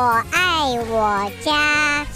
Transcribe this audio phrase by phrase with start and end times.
[0.00, 2.06] 我爱我家。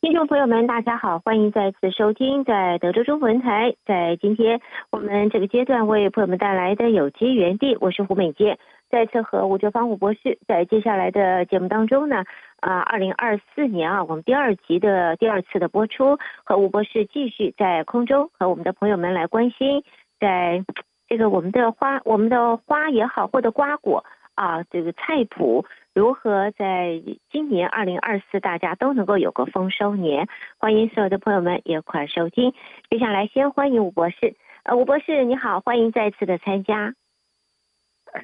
[0.00, 3.72] 听众朋友们，大家好，欢迎再次收听在德州中文台。
[3.86, 4.60] 在今天
[4.90, 8.58] 我们这个阶段为朋友们带来的有机园地，我是胡美健。
[8.88, 12.24] 再次和吴哲芳吴博士在接下来的节目当中呢，
[12.60, 19.84] 啊，二零二四年啊，我们第二集的第二次的播出，和吴博士继续在空中和我们的朋友们来关心，
[20.18, 20.64] 在
[21.06, 25.64] 这个我们的花，我们的花也好，或者瓜果啊，这个菜谱。
[25.94, 30.28] 如何在今年二零二四，大家都能够有个丰收年？
[30.58, 32.52] 欢迎所有的朋友们一块收听。
[32.90, 34.34] 接下来先欢迎吴博士。
[34.64, 36.94] 呃，吴博士你好，欢迎再次的参加。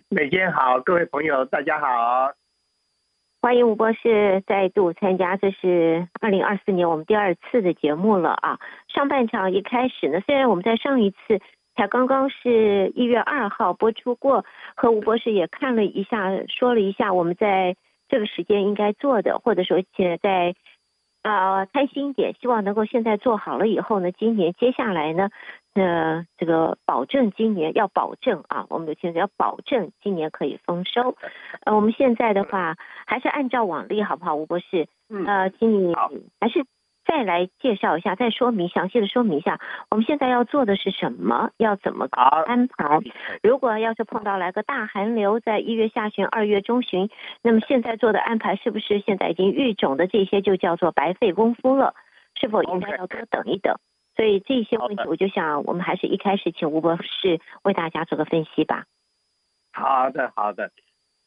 [0.08, 2.32] 每天好，各位朋友大家好。
[3.42, 8.60] 欢迎吴博士再度参加，这是二零二四年我们第二次的节目了啊。
[8.86, 11.40] 上半场一开始呢，虽然我们在上一次。
[11.74, 14.44] 才刚刚是一月二号播出过，
[14.76, 17.74] 和吴博士也看了一下，说了一下我们在
[18.10, 20.54] 这个时间应该做的，或者说现在在
[21.22, 25.30] 啊开心一点，希望能够现在做好了以后呢，今年接下来呢，
[25.74, 31.16] 呃，这个保证今年要保证啊，我们的现在要保证今年可以丰收。
[31.64, 34.86] 呃，我们现在的话还是按照往例好不好，吴博士？
[35.08, 35.94] 嗯呃，请你
[36.40, 36.64] 还是。
[37.04, 39.58] 再来介绍一下，再说明详细的说明一下，
[39.90, 43.00] 我们现在要做的是什么，要怎么安排？
[43.42, 47.10] 如果要是碰到来个大寒流，在一月下旬、二月中旬，
[47.42, 51.92] 那么现在做的安排是不是现在已经育种的这些就叫做白费功夫了？
[52.40, 53.76] 是否应该要多等一等？
[54.22, 58.86] 所以这些问题，我就想我们还是一开始请吴博士为大家做个分析吧。
[59.72, 60.70] 好的，好的。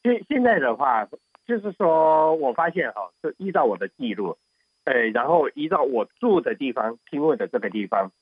[0.02, 1.06] 现现在的话，
[1.46, 4.38] 就是说我发现哈，是依照我的记录。
[4.84, 8.12] 呃，然后依照我住的地方，听过的这个地方，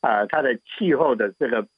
[0.00, 1.68] 啊、呃，它的气候的这个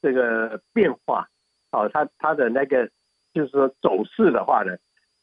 [0.00, 1.28] 这个变化，
[1.72, 2.88] 哦，它它的那个
[3.34, 4.76] 就是说走势的话呢，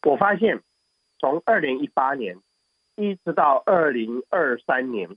[0.04, 0.62] 我发现
[1.20, 2.36] 从二零一八年
[2.98, 5.16] 一直到二零二三年，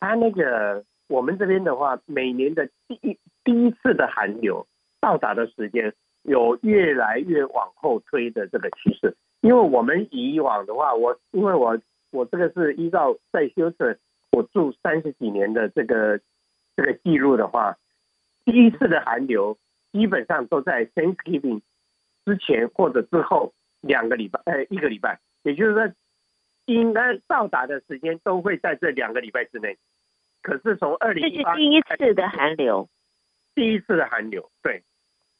[0.00, 4.66] 它那个我们这边的话，每年的第一第一次的寒流
[5.00, 5.92] 到达的时间
[6.22, 11.78] 有越来越往后推的这个趋势，因为我们以往的话，我因为我。
[12.10, 14.00] 我这个是依照在休斯
[14.30, 16.18] 我住三十几年的这个
[16.74, 17.76] 这个记录的话，
[18.46, 19.58] 第一次的寒流
[19.92, 21.60] 基本上都在 Thanksgiving
[22.24, 25.86] 之前或者之后两个礼拜，呃，一个礼拜，也就是说
[26.74, 29.76] 应该到达的时间都会在这两个礼拜之内。
[30.42, 32.88] 可是从二零一八，这是第一次的寒流，
[33.54, 34.82] 第一次的寒流，对。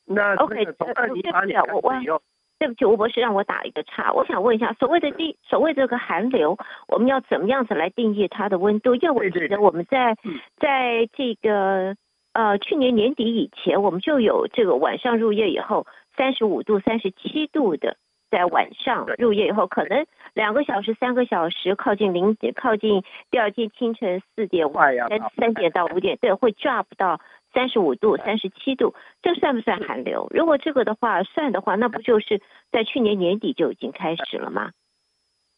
[0.05, 2.21] 那 OK，从二零一八年开始以后。
[2.61, 4.13] 对不起，吴博士，让我打一个岔。
[4.13, 8.97] 我想问一下，所谓的第所谓这个寒流，我们要怎么样子来定义它的温度？
[8.97, 10.17] 因为我记得我们在
[10.59, 11.95] 在这个
[12.33, 15.87] 呃去年年底以前，我们就有这个晚上入夜以后
[16.17, 17.97] 三十五度、三十七度的，
[18.31, 27.21] 在晚上入夜以后，可能两个小时、三个小时，靠近零点，靠近第二天清晨四点、三三点到五点，对，会 drop 到。
[27.55, 30.29] 三十五度、三十七度，这算不算寒流？
[30.35, 34.73] 如果这个的话算的话，那不就是在去年年底就已经开始了吗？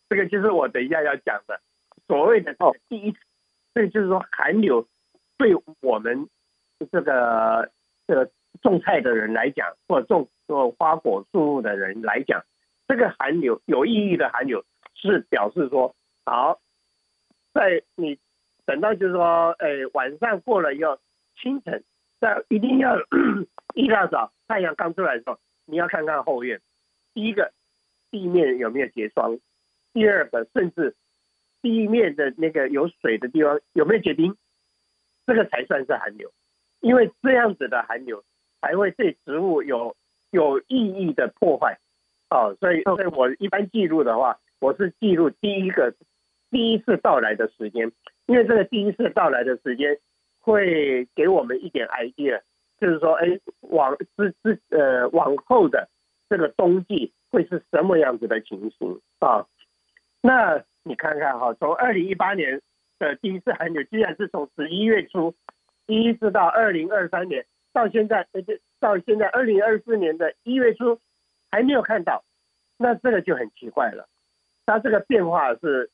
[0.09, 1.61] 这个就是我等一下要讲的，
[2.07, 3.19] 所谓的哦，第一次，
[3.75, 4.87] 所以就是说寒流
[5.37, 6.29] 对我们
[6.93, 7.69] 这个
[8.07, 8.31] 这个
[8.63, 12.41] 种菜的人来讲，或者种做花果树木的人来讲，
[12.91, 14.65] 这个寒流有意义的寒流
[14.97, 16.59] 是表示说，好，
[17.55, 18.19] 在你
[18.67, 20.99] 等到就是说，呃，晚上过了以后。
[21.41, 21.85] 清晨，
[22.21, 22.97] 在一定要
[23.75, 26.61] 一大早太阳刚出来的时候，你要看看后院。
[27.15, 27.53] 第一个，
[28.11, 29.39] 地面有没有结霜；
[29.93, 30.97] 第二个，甚至
[31.63, 34.37] 地面的那个有水的地方有没有结冰，
[35.27, 36.31] 这个才算是寒流。
[36.81, 38.25] 因为这样子的寒流
[38.61, 39.97] 才会对植物有
[40.33, 41.79] 有意义的破坏。
[42.31, 45.95] 哦，所以，所以我一般记录的话，我是记录第一个
[46.51, 47.93] 第一次到来的时间，
[48.27, 49.99] 因为这个第一次到来的时间。
[50.43, 52.41] 会给我们一点 idea，
[52.81, 55.87] 就是说，哎，往之之呃往后的
[56.31, 59.47] 这个冬季会是什么样子的情形啊？
[60.23, 62.59] 那你看看哈，从二零一八年
[62.99, 65.35] 的第一次寒流，居然是从十一月初
[65.87, 67.45] 一直到二零二三年，
[67.75, 68.41] 到现在，呃，
[68.81, 70.99] 到现在二零二四年的一月初
[71.51, 72.23] 还没有看到，
[72.77, 74.09] 那这个就很奇怪了。
[74.67, 75.91] 它这个变化是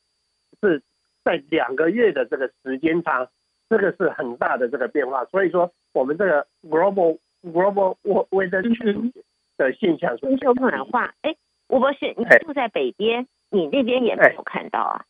[0.61, 0.83] 是
[1.25, 3.29] 在两个月的这个时间差。
[3.69, 7.97] 这个是很大的这个变化，所以说我们这个 global global
[8.31, 9.13] weather change
[9.57, 11.13] 的现象，全球暖化。
[11.23, 11.35] 哎，
[11.69, 15.05] 吴博士，你住在北边，你那边也没有看到啊？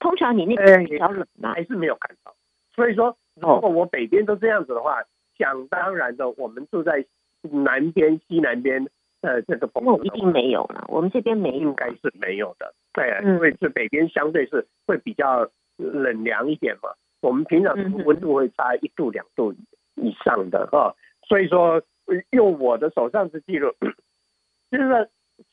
[0.00, 1.52] 通常你那边比较冷吗？
[1.54, 2.34] 还是没有看到。
[2.74, 5.00] 所以说如果我北边都这样子的话，
[5.38, 7.06] 想当然的，我们住在
[7.42, 8.84] 南边、西南边
[9.22, 10.84] 的这个朋友一定没有了。
[10.88, 12.74] 我们这边没有，应该是没有的。
[12.92, 15.48] 对，因为是北边相对是会比较
[15.78, 16.90] 冷凉一点嘛。
[17.20, 17.74] 我们平常
[18.04, 19.54] 温度会差一度两度
[19.94, 20.94] 以上的哈，
[21.26, 21.80] 所以说
[22.30, 23.72] 用我的手上的记录，
[24.70, 25.06] 就是说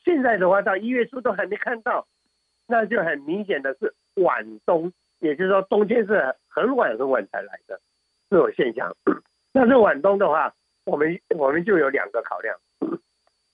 [0.04, 2.06] 现在的话到一月初都还没看到，
[2.66, 7.80] 那就很明显的是晚冬，也就是说冬天是很晚很晚才来的
[8.28, 8.94] 这种现象。
[9.54, 10.52] 那这晚冬的话，
[10.84, 12.56] 我们我们就有两个考量。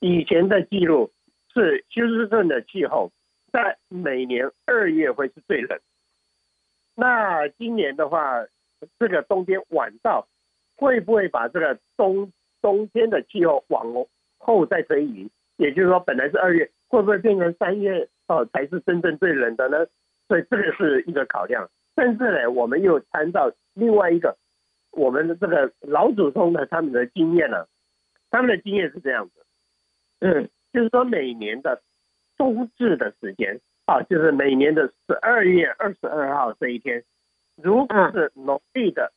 [0.00, 1.10] 以前的记录
[1.52, 3.10] 是休斯顿的气候，
[3.52, 5.78] 在每年二月会是最冷。
[6.94, 8.46] 那今年的话，
[8.98, 10.26] 这个冬天晚到，
[10.76, 14.06] 会不会把这个冬冬天的气候往
[14.38, 15.30] 后再推移？
[15.56, 19.86] 也就是说，本来是二月，会不会变成三月哦才是真正最冷的呢？
[20.28, 21.68] 所以这个是一个考量。
[21.94, 24.36] 但是呢，我们又参照另外一个。
[24.92, 27.66] 我们的这个老祖宗的他们的经验呢、
[28.30, 29.45] 他们的经验是这样子，
[30.20, 31.82] 嗯，就是说每年的
[32.36, 37.04] 冬至的时间啊，就是每年的十二月二十二号这一天，
[37.56, 39.12] 如果是农历的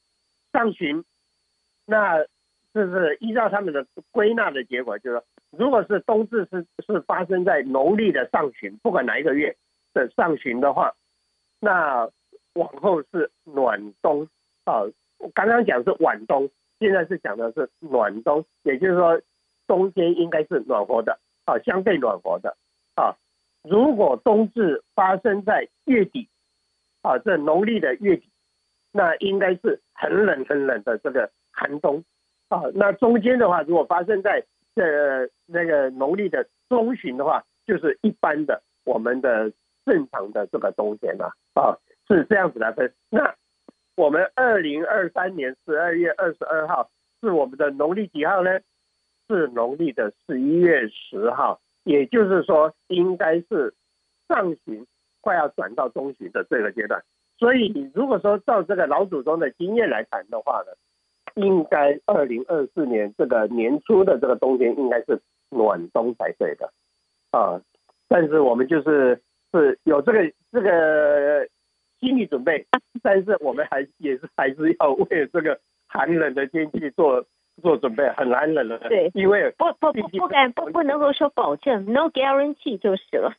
[0.51, 1.03] 上旬，
[1.85, 2.23] 那
[2.73, 9.55] 就是依照他们的归纳的结果，就是说，如果是冬至是是发生在农历的上旬，不管哪一个月
[9.93, 10.93] 的上旬的话，
[11.59, 12.09] 那
[12.53, 14.27] 往后是暖冬
[14.65, 14.83] 啊。
[15.17, 16.49] 我刚刚讲是晚冬，
[16.79, 19.19] 现在是讲的是暖冬，也就是说
[19.69, 22.57] 冬天应该是暖和的啊，相对暖和的
[22.95, 23.13] 啊。
[23.63, 26.27] 如果冬至发生在月底
[27.03, 28.27] 啊，这农历的月底，
[28.91, 32.03] 那应该是很冷很冷的这个寒冬
[32.47, 32.63] 啊。
[32.73, 34.43] 那中间的话，如果发生在
[34.75, 39.51] 这那个农历的中旬的话，就是一般的我们的
[39.85, 41.77] 正常的这个冬天了啊，
[42.07, 42.91] 是这样子来分。
[43.11, 43.35] 那
[43.95, 46.89] 我们二零二三年十二月二十二号
[47.21, 48.59] 是我们的农历几号呢？
[49.29, 53.73] 是农历的十一月十号，也就是说应该是
[54.27, 54.85] 上旬
[55.21, 57.01] 快要转到中旬的这个阶段。
[57.37, 60.73] 所以如果说照这个老祖宗的经验来谈的话呢，
[61.35, 66.73] 应该二零二四年这个年初的这个冬天应该是暖冬才对的
[67.31, 67.61] 啊。
[68.07, 69.21] 但是我们就是
[69.53, 70.19] 是有这个
[70.51, 71.47] 这个。
[71.99, 72.65] 心理准备，
[73.03, 77.21] 但是我们还也是还是要为这个寒冷的天气做
[77.59, 78.79] 做准备，很寒冷了。
[78.89, 83.33] 对，因为不不不不敢不不能够说保证，no guarantee 就是了。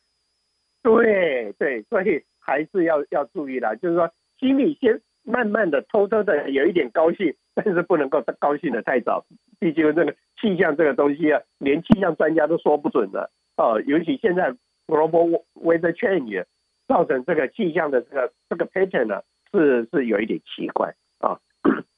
[0.81, 4.09] 对对，所以还是要要注意了，就是说
[4.39, 9.25] 心里先慢慢的偷偷的有一点高兴，但是不能够高兴的太早，
[9.59, 14.53] 毕竟这个气象这个东西啊，连气象专家都说不准的哦，尤其现在
[14.87, 16.45] global weather change。
[16.87, 19.21] 造成这个气象的这个这个 pattern 呢，
[19.53, 21.39] 是是有一点奇怪啊。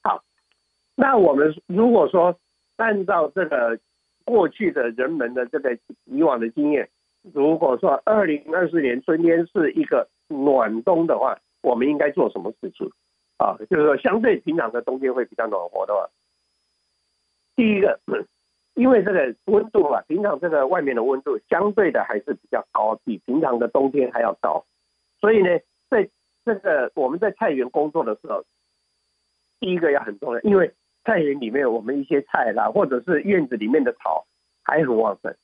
[0.03, 0.21] 好，
[0.95, 2.37] 那我们如果说
[2.77, 3.79] 按照这个
[4.25, 6.89] 过去的人们的这个以往的经验，
[7.33, 12.89] 如果说二零二四年春天是一个暖冬的话，我们应该做什么事情
[13.37, 13.57] 啊？
[13.69, 16.09] 就是说相对平常的冬天会比较暖和的话，
[17.55, 17.99] 第一个，
[18.75, 24.65] 因为这个温度啊，平常这个外面的温度相对的还是比较高，比平常的冬天还要高。
[25.19, 26.09] 所以呢，在
[26.45, 28.43] 这个我们在菜园工作的时候，
[29.59, 34.25] 第一个要很重要，因为菜园里面我们一些菜啦，或者是院子里面的草
[34.63, 35.35] 还很旺盛。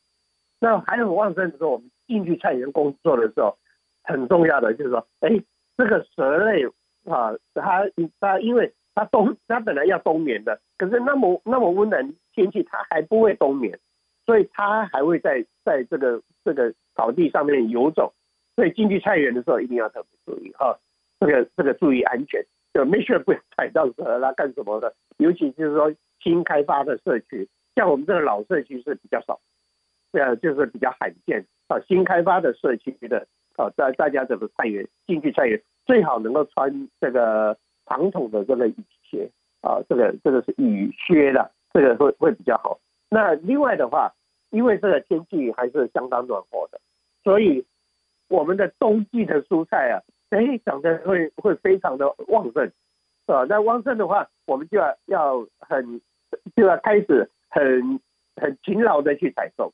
[0.60, 3.58] 那还很旺盛的时候，我们进去菜园工作的时候，
[4.04, 5.30] 很重要的就是说，哎，
[5.78, 6.66] 这个蛇类
[7.06, 7.90] 啊，它
[8.20, 13.80] 它因为它冬它本来要冬眠的，可是那么那么温暖天气，它还不会冬眠，
[14.26, 18.14] 所以它还会在在这个这个草地上面游走。
[18.56, 20.78] 所以进去菜园的时候一定要特别注意哈，
[21.22, 24.94] 这个这个注意安全，就没事不要踩到蛇啦干什么的。
[25.18, 29.40] 尤其就是说新开发的社区，像我们这个老社区是比较少，
[30.12, 31.80] 这样就是比较罕见啊。
[31.88, 38.76] 新开发的社区的啊，大大家怎么菜园进去菜园最好能够穿这个长筒的这个雨
[39.10, 39.30] 鞋
[39.62, 42.80] 啊，这个这个是雨靴的，这个会会比较好。
[43.10, 44.14] 那另外的话，
[44.52, 46.80] 因为这个天气还是相当暖和的，
[47.24, 47.66] 所以。
[48.32, 49.98] 我们的冬季的蔬菜啊，
[50.30, 52.72] 哎，长得会会非常的旺盛，
[53.26, 53.46] 啊？
[53.50, 56.00] 那旺盛的话，我们就要要很
[56.56, 58.00] 就要开始很
[58.36, 59.74] 很勤劳的去采收，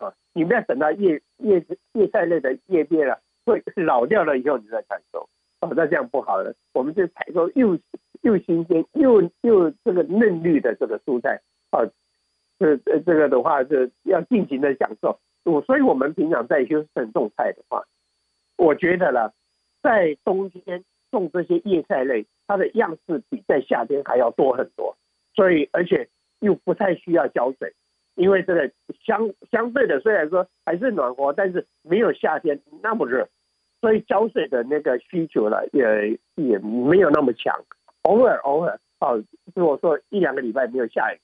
[0.00, 5.28] 啊，你不要等到叶叶子叶菜类的叶片了会老掉了以后你再采收，
[5.60, 6.54] 啊，那这样不好了。
[6.72, 7.78] 我们就采收又
[8.22, 11.80] 又新鲜又又这个嫩绿的这个蔬菜，啊，
[12.58, 15.18] 这这这个的话是要尽情的享受。
[15.44, 17.84] 我所以，我们平常在休斯顿种菜的话，
[18.56, 19.34] 我觉得了，
[19.84, 24.96] 在冬天种这些叶菜类它的样式比在夏天还要多很多，
[25.34, 26.08] 所以而且
[26.40, 27.74] 又不太需要浇水，
[28.14, 28.70] 因为这个
[29.04, 33.28] 相相对的虽然说还是暖和，但是没有夏天那么热，
[33.82, 37.54] 所以浇水的那个需求呢也也没有那么强，
[38.02, 39.22] 偶尔偶尔哦，
[39.54, 41.18] 如果说一两个礼拜没有下雨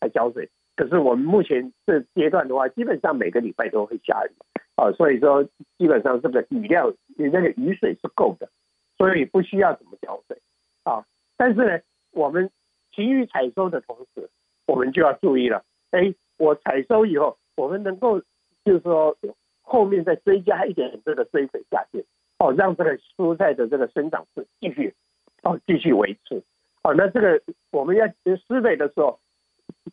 [0.00, 4.32] 才浇水，可是我们目前这阶段的话，基本上每个礼拜都会下雨，
[4.80, 5.44] 啊，所以说
[5.76, 8.48] 基本上这个雨量，你那个雨水是够的，
[8.96, 10.38] 所以不需要怎么浇水。
[10.84, 11.04] 啊，
[11.36, 11.78] 但是呢，
[12.12, 12.50] 我们
[12.90, 14.30] 勤于采收的同时，
[14.66, 15.62] 我们就要注意了。
[15.90, 18.20] 哎，我采收以后，我们能够
[18.64, 19.14] 就是说
[19.60, 22.06] 后面再追加一点这个追水下去，
[22.38, 24.94] 哦，让这个蔬菜的这个生长是继续
[25.42, 26.42] 哦继续维持。
[26.84, 29.20] 哦，那这个我们要施肥的时候，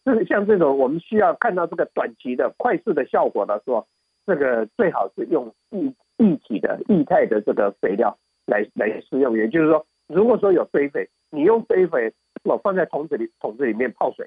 [0.06, 3.86] 是像这种我们需要看到这个短期的快速的效果的时候，
[4.27, 8.15] 这个最好是用液液体的液态的这个肥料
[8.46, 9.84] 来来使用，也就是说。
[10.10, 12.13] 如果说有堆肥，你用堆肥，
[12.46, 14.25] 我放在桶子里，桶子里面泡水，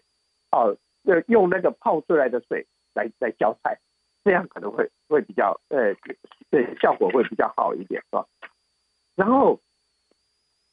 [0.50, 0.76] 哦，
[1.26, 3.78] 用那个泡出来的水来来浇菜，
[4.22, 5.94] 这样可能会会比较，呃，
[6.50, 8.26] 对，效果会比较好一点，是吧？
[9.16, 9.58] 然后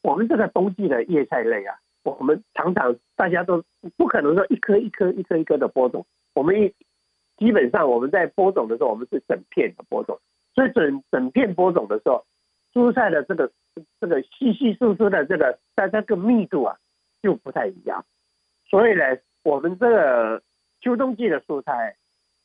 [0.02, 3.64] 我们这个冬季的叶菜类啊，我们常常大家都
[3.96, 6.04] 不可能说一颗一颗一颗一颗的播种，
[6.34, 6.74] 我们一
[7.38, 10.18] 基本上我们在播种的时候，我们是整片的播种，
[10.54, 12.26] 所以整整片播种的时候，
[12.74, 13.50] 蔬菜的这个。
[14.00, 16.76] 这个细细疏疏的这个，它这个密度啊
[17.22, 18.04] 就不太一样，
[18.68, 19.04] 所以呢，
[19.44, 20.42] 我们这个
[20.80, 21.94] 秋冬季的蔬菜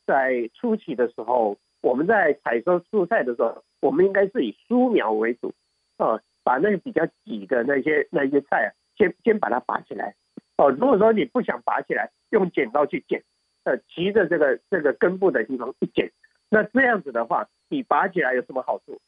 [0.06, 5.52] 在初期的时候，我们在采收蔬菜的时候，我们应该是以疏苗为主，
[5.98, 10.14] 哦，把那个比较挤的那些那些菜啊，先先把它拔起来，
[10.56, 13.20] 哦，如果说你不想拔起来，用剪刀去剪，
[13.64, 16.10] 呃，骑着这个这个根部的地方一剪，
[16.48, 19.00] 那这样子的话，你拔起来有什么好处？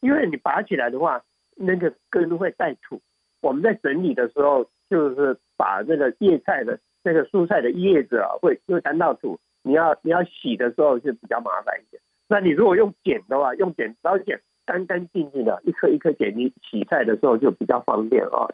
[0.00, 1.22] 因为你拔起来的话。
[1.62, 3.02] 那个根会带土，
[3.42, 9.38] 我们在整理的时候，就是把那个叶菜的那个蔬菜的叶子啊，会会沾到土。
[9.62, 12.00] 你要你要洗的时候就比较麻烦一点。
[12.28, 18.48] 那你如果用剪的话，用剪刀剪，干干净净的，一颗一颗剪，你洗菜的时候就比较方便啊。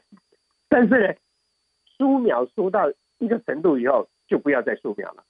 [0.68, 1.14] 但是呢，
[1.96, 5.22] 疏苗疏到一个程度以后，就不要再疏苗了。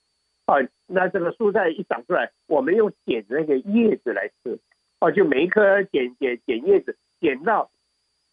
[0.46, 4.58] 啊，那这个蔬菜一长出来，我们用剪那个叶子来吃，
[5.00, 6.96] 哦，就每一颗剪剪剪叶子。
[7.18, 7.70] 剪到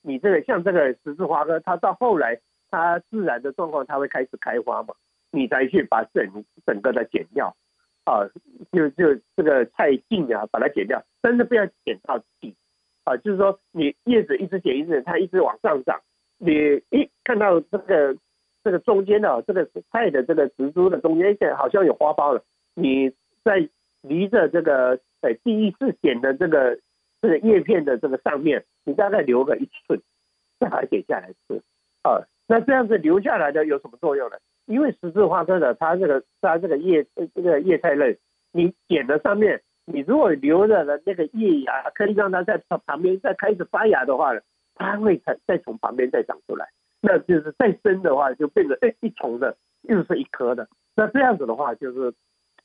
[0.01, 2.37] 你这个像这个十字花科，它到后来
[2.69, 4.93] 它自然的状况，它会开始开花嘛，
[5.31, 7.55] 你再去把整整个的剪掉，
[8.03, 8.27] 啊，
[8.73, 12.53] 就就这个菜茎啊，把它剪掉，但是不要剪到底，
[13.05, 16.01] 啊，就是说你叶子一直剪一直，它一直往上长，
[16.37, 16.51] 你
[16.89, 18.17] 一看到这个
[18.63, 22.43] 这个中间的这个菜的这个植株的中间现在好像有花苞了，
[22.73, 23.11] 你
[23.43, 23.67] 在
[24.01, 26.79] 离着这个呃第一次剪的这个。
[27.23, 29.97] 这个叶片的这个上面，你大概留个一寸，
[30.59, 31.61] 再把它剪下来吃
[32.01, 32.19] 啊。
[32.49, 34.35] 那这样子留下来的有什么作用呢？
[34.65, 38.19] 因为十字花科的它这个它这个叶这个叶菜类，
[38.51, 44.41] 你剪的上面，你如果留着的那个叶芽可以让它在旁边再开始发芽的话呢，
[44.75, 46.67] 它会再再从旁边再长出来。
[47.03, 50.67] 那就是再生的话，就变成哎一丛的又是一颗的。
[50.95, 52.11] 那这样子的话，就是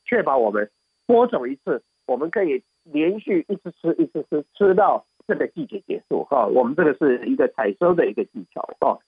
[0.07, 0.71] 确保我们
[1.05, 2.65] 播种一次，我们可以。
[2.91, 6.47] 连续一直吃，一直吃，吃到这个季节结束哈。
[6.47, 8.99] 我们这个是一个采收的一个技巧哈。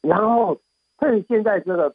[0.00, 0.60] 然后
[1.00, 1.92] 趁现在这个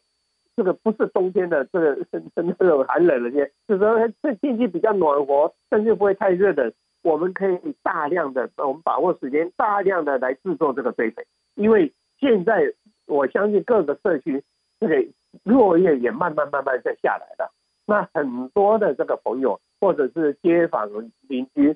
[0.57, 11.25] 这个不是冬天的这个这个寒冷的天，就是说这天气比较暖和，但是不会太热的，我们可以大量的我们把握时间，大量的来制作这个堆肥。
[11.55, 12.73] 因为现在
[13.07, 14.41] 我相信各个社区
[14.79, 15.05] 这个
[15.43, 17.51] 落叶也慢慢慢慢在下来了。
[17.85, 20.87] 那很多的这个朋友或者是街坊
[21.27, 21.75] 邻居，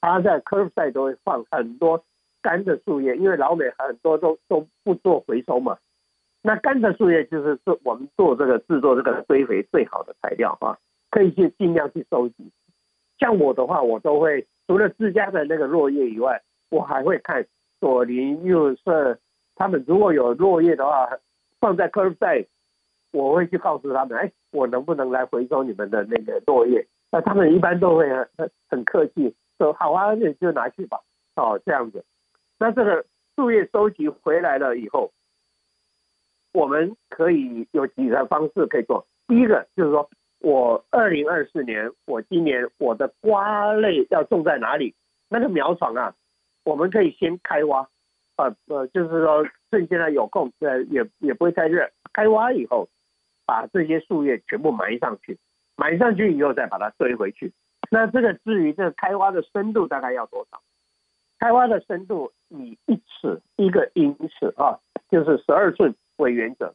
[0.00, 2.04] 他在 curbside 都会放很多
[2.42, 5.78] 干的树叶，因为老美很多都都不做回收嘛。
[6.42, 10.76] 那干的树叶就是是我们做这个制作这个堆肥最好的材料啊，
[11.10, 12.50] 可以去尽量去收集。
[13.18, 17.46] 像我的话，我都会除了自家的那个落叶以外，我还会看
[17.80, 19.18] 左邻右舍，
[19.58, 21.08] 他们如果有落叶的话，
[21.60, 22.46] 放在 curbside。
[23.10, 26.86] 我会去告诉他们，哎，我能不能来回收你们的那个落叶？
[27.10, 31.00] 那他们一般都会很很客气，说好啊，那你就拿去吧。
[31.36, 32.04] 哦，这样子。
[32.58, 35.10] 那这个树叶收集回来了以后，
[36.52, 39.06] 我们可以有几个方式可以做。
[39.26, 40.10] 第一个就是说，
[40.40, 44.94] 我二零二四年，我今年我的瓜类要种在哪里？
[45.30, 46.14] 那个苗床啊，
[46.64, 47.88] 我们可以先开挖，
[48.38, 52.88] 呃呃，就是说趁现在有空，呃，也也不会太热，开挖以后。
[53.48, 55.38] 把这些树叶全部埋上去，
[55.74, 57.50] 埋上去以后再把它堆回去。
[57.90, 60.60] 那这个至于这个开挖的深度大概要多少？
[61.38, 64.78] 开挖的深度以一尺一个英尺啊，
[65.10, 66.74] 就是十二寸为原则。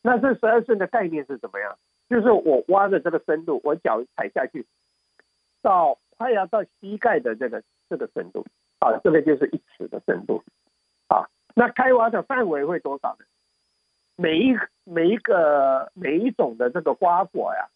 [0.00, 1.76] 那这十二寸的概念是怎么样？
[2.08, 4.64] 就是我挖的这个深度，我脚踩下去
[5.60, 7.60] 到快要到膝盖的这个
[7.90, 8.46] 这个深度，
[8.78, 10.40] 啊，这个就是一尺的深度，
[11.58, 13.24] 那开挖的范围会多少呢？
[14.14, 17.66] 每一每一个每一种的这个刮果呀，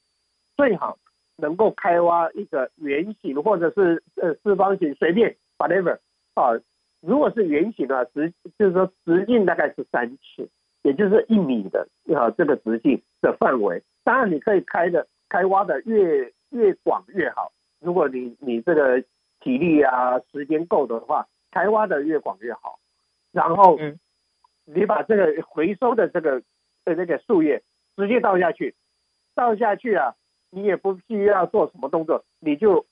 [0.54, 0.98] 最好
[1.36, 5.98] 能够开挖一个圆形或者是呃四方形，随便 whatever
[6.34, 6.60] 啊。
[7.00, 10.46] 如果是圆形的话，直就是说直径大概是三尺，
[10.82, 13.82] 也就是一米的啊这个直径的范围。
[14.04, 17.50] 当然你可以开的开挖的越越广越好。
[17.80, 19.02] 如果你你这个
[19.40, 22.78] 体力啊时间够的话，开挖的越广越好。
[23.32, 23.98] 然后嗯。
[24.72, 26.40] 你把这个回收的这个
[26.84, 27.60] 呃那个树叶
[27.96, 28.72] 直接倒下去，
[29.34, 30.14] 倒下去啊，
[30.50, 32.86] 你也不需要做什么动作，你就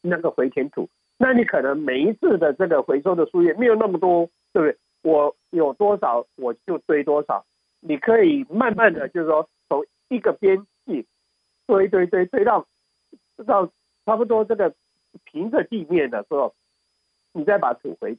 [0.00, 0.88] 那个回填土。
[1.18, 4.78] 那你可能每一次的这个回收的树叶没有那么多，对不对？
[5.02, 7.44] 我有多少我就堆多少。
[7.80, 11.04] 你可以慢慢的就是说从一个边际
[11.66, 12.64] 堆堆堆堆到
[13.44, 13.66] 到
[14.06, 14.72] 差不多这个
[15.24, 16.54] 平着地面的时候，
[17.32, 18.16] 你再把土回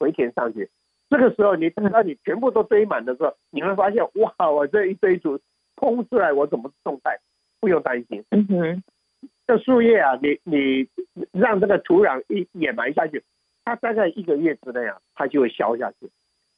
[0.00, 0.68] 回填上去。
[1.10, 5.38] 这个时候，你等到你全部都堆满的时候，你会发现，哇，我这一堆土
[5.74, 7.18] 空出来，我怎么种菜？
[7.58, 8.24] 不用担心。
[8.30, 8.82] 嗯哼，
[9.46, 10.88] 这树叶啊，你你
[11.32, 13.22] 让这个土壤一掩埋下去，
[13.64, 16.08] 它大概一个月之内啊，它就会消下去。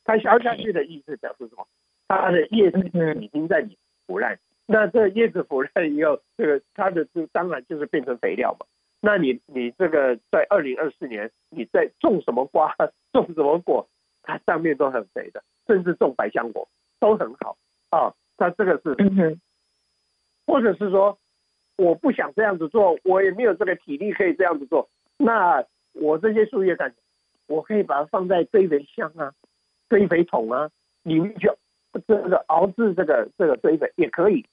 [0.05, 1.67] 它消下去的意思表示什么？
[2.07, 2.79] 它的叶子
[3.21, 4.39] 已经在你腐烂。
[4.67, 8.67] 那这叶子腐烂以后，这个它的就当然就是变成肥料嘛。
[9.01, 12.73] 那你你这个在二零二四年，你在种什么瓜，
[13.13, 13.89] 种什么果？
[14.23, 16.69] 它上面都很肥的，甚至种百香果
[17.01, 17.57] 都很好
[17.91, 18.15] 啊。
[18.37, 19.39] 它这个是，
[20.47, 21.19] 或者是说，
[21.77, 24.89] 我不想这样子做，我也没有这个体力可以这样子做。
[25.17, 26.95] 那我这些树叶干，
[27.47, 29.33] 我可以把它放在堆肥箱啊、
[29.89, 30.71] 堆肥桶啊
[31.03, 31.51] 里面去，
[32.07, 34.47] 这个熬制这个这个堆肥也可以。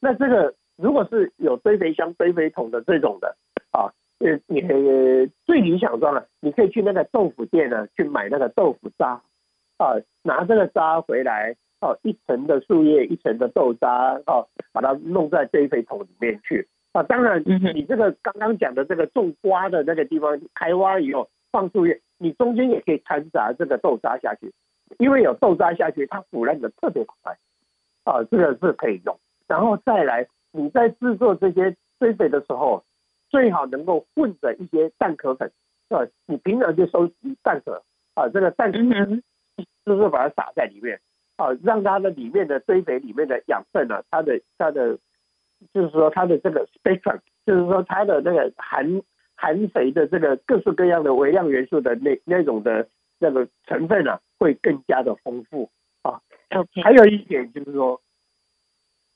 [0.00, 3.36] 那这个如果是有堆肥箱、堆肥桶的这种的
[3.70, 3.92] 啊。
[4.22, 4.60] 呃，你
[5.44, 9.20] 最理想状了，你可以去那个豆腐店呢，去买那个豆腐渣，
[9.78, 17.42] 啊，拿这个渣回来，哦，一层的树叶，一层的豆渣，哦，把它弄在堆肥桶里面去，啊，当然，
[17.74, 24.52] 你这个刚刚讲的这个种瓜的那个地方开挖以后放树叶，你中间也可以掺杂这个豆渣下去，
[24.98, 27.36] 因为有豆渣下去，它腐烂的特别快，
[28.04, 32.84] 啊，这个是可以用，然后再来你在制作这些堆肥的时候。
[33.32, 35.50] 最好能够混着一些蛋壳粉，
[35.88, 38.78] 啊，你平常就收集蛋壳，啊，这个蛋壳
[39.86, 41.00] 就是把它撒在里面，
[41.36, 44.98] 啊，让它的里面的堆肥里面的养分呢、啊，它的它的，
[45.72, 49.02] 就是说它的这个 spectrum，就是说它的那个含
[49.34, 52.86] 含肥的这个各式各样的微量元素的那那种的
[53.18, 55.70] 那个成分呢、啊，会更加的丰富，
[56.02, 56.20] 啊
[56.84, 57.98] 还有一点就是说，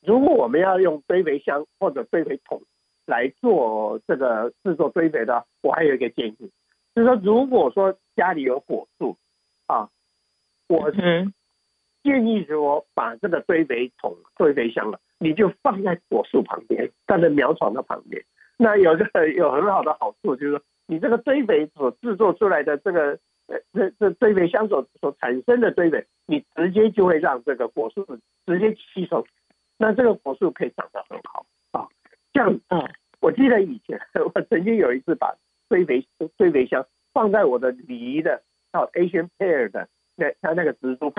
[0.00, 2.62] 如果我们要用堆肥箱或者堆肥桶。
[3.06, 6.50] 来做这个制作堆肥的，我还有一个建议，
[6.94, 9.16] 就是说，如果说家里有果树
[9.66, 9.88] 啊，
[10.68, 11.32] 我是
[12.02, 18.22] 建议说，把这个堆肥桶、堆肥箱了，你就放在果树旁边，放在苗床的旁边。
[18.56, 28.04] 那有个有很好的好处，就是说，你这个堆肥所制作出来的这个呃这这堆肥箱所所产生的堆肥，你直接就会让这个果树
[28.46, 29.24] 直接吸收，
[29.78, 31.44] 那这个果树可以长得很好。
[32.36, 32.86] 像嗯，
[33.20, 33.98] 我记得以前
[34.34, 35.34] 我曾经有一次把
[35.68, 41.12] 堆肥堆肥箱放在我的梨的叫 Asian pear 的那它那个植株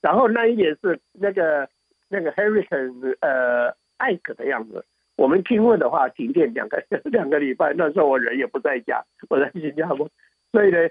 [0.00, 1.68] 然后那一年是那个
[2.08, 4.84] 那个 Hurricane 呃艾克的样子，
[5.16, 10.08] 我们听问的话停电两个两个礼拜，那时候我人也不在家，我在新加坡，
[10.52, 10.88] 所以呢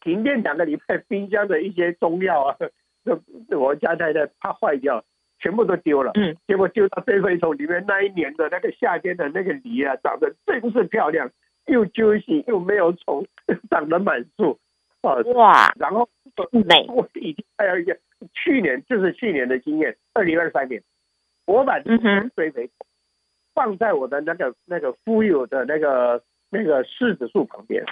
[0.00, 2.56] 停电两个礼拜，冰箱的一些中药啊，
[3.04, 5.04] 就我家太太怕坏掉。
[5.44, 7.84] 全部都丢了，嗯，结果丢到堆肥桶里面。
[7.86, 11.30] 那一年的那个夏天的那个梨啊，长得真是漂亮，
[11.66, 13.26] 又 juicy 又没有虫，
[13.68, 14.58] 长得满树，
[15.02, 15.70] 啊，哇！
[15.78, 16.08] 然后
[16.50, 17.94] 美，我已经还有一个
[18.32, 20.82] 去年就是去年的经验，二零二三年，
[21.44, 22.86] 我把堆肥桶
[23.52, 27.84] 放在我的那个那个富有的那个那个柿子树旁边，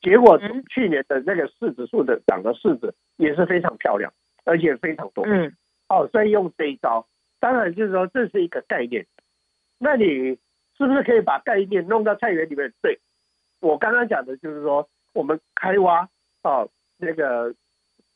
[0.00, 0.40] 结果
[0.70, 4.10] 去年的那个柿子树的长的柿子也是非常漂亮，
[4.46, 5.52] 而且非常多，嗯。
[5.94, 7.06] 哦，所以用这一招，
[7.38, 9.06] 当然就是说这是一个概念。
[9.78, 10.04] 那你
[10.76, 12.72] 是不是可以把概念弄到菜园里面？
[12.82, 12.98] 对，
[13.60, 16.08] 我刚刚讲的就是说，我们开挖
[16.42, 17.54] 哦，那个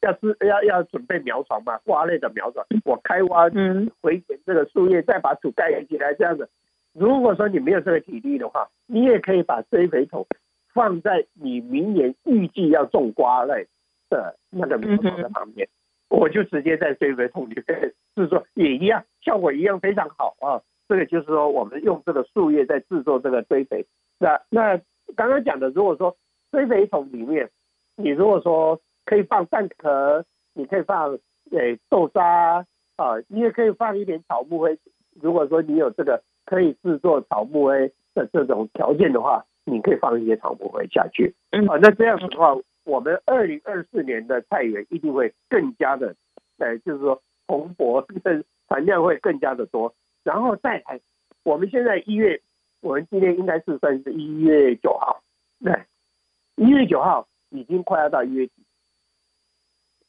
[0.01, 6.49] 要是要要准备苗床嘛，瓜类的苗床，我开挖嗯，回填这个树叶，再把土盖起来，这样子。
[6.95, 10.27] 如果说你没有这个体力的话，你也可以把堆肥桶
[10.73, 13.69] 放在你明年预计要种瓜类
[14.09, 15.69] 的那个苗床的旁边。
[16.09, 20.61] 我就直接在堆肥桶里面制作，也一样，效果一样非常好啊。
[20.89, 23.87] 这个就是说，我们用这个树叶在制作这个堆肥。
[24.19, 24.81] 那那
[25.15, 26.17] 刚刚讲的，如果说
[26.51, 27.51] 堆肥桶里面，
[27.97, 31.19] 你如果说可以放蛋壳，你可以放
[31.51, 32.65] 诶豆沙
[32.97, 34.79] 啊，你也可以放一点草木灰。
[35.21, 41.35] 如果说你有这个可以制作草木灰的这种条件的话，你可以放一些草木灰下去。
[41.51, 42.57] 嗯，啊，那这样子的话，
[42.89, 46.17] 我们二零二四年的菜园一定会更加的，
[46.57, 48.03] 呃，就是说蓬勃，
[48.67, 49.95] 产量会更加的多。
[50.25, 50.99] 然后再来，
[51.43, 52.41] 我们现在一月，
[52.81, 55.23] 我们今天应该是算是一月九号，
[55.63, 55.85] 对，
[56.57, 58.53] 一月九号已经快要到一月底。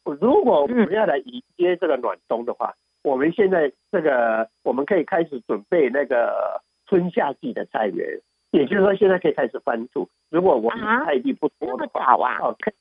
[0.05, 10.07] 如果我们要来迎接这个暖冬的话，我们现在这个我们可以开始准备那个春夏季的菜园，也就是说现在可以开始翻土。
[10.29, 12.71] 如果我们菜地不多的话，哦，可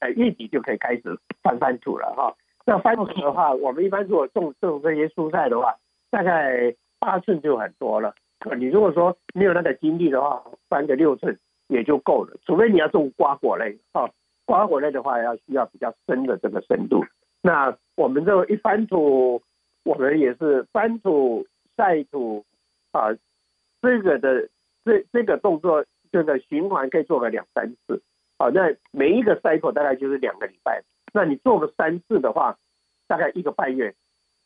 [0.00, 2.34] 呃月底就可以开始翻翻土了哈。
[2.66, 5.74] 那翻土的话，我们一般如果种种这些蔬菜的话，
[6.10, 8.14] 大概八寸就很多了。
[8.58, 12.36] 你如果说没有那个精力的话，翻个六寸也就够了。
[12.44, 14.10] 除非你要种瓜果类哈，
[14.44, 17.04] 瓜果类的话要需要比较深的这个深度。
[17.42, 19.42] 那我们这一翻土。
[19.86, 22.42] 我们也是翻土、晒土
[22.92, 23.14] 啊，
[23.82, 24.48] 这个的
[24.84, 28.02] 这这个动作，这个循环可以做个两三次。
[28.38, 30.82] 好，那每一个 cycle 大概就是两个礼拜。
[31.12, 32.56] 那你做个三次的话，
[33.06, 33.94] 大概一个半月，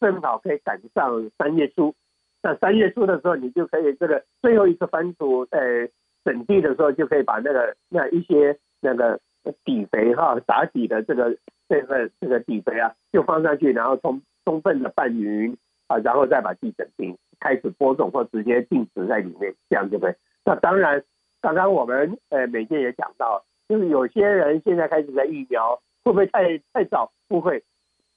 [0.01, 1.95] 正好可以赶上三月初。
[2.43, 5.89] 那三月初的时候，你就可以这个最后一次翻土，呃，
[6.25, 9.21] 整地的时候就可以把那个那一些那个
[9.65, 11.37] 底肥哈打底的这个
[11.69, 14.23] 这个这个底肥啊，就放上去，然后充。
[14.45, 15.55] 充分的拌匀
[15.89, 20.17] 啊，然后再把地整平，开始播种或直接定植在里面，这样对不对？
[20.49, 21.05] 那当然，
[21.43, 27.13] 刚刚我们呃美健也讲到，就是有些人现在开始在育苗，会不会太太早？
[27.29, 27.63] 不会，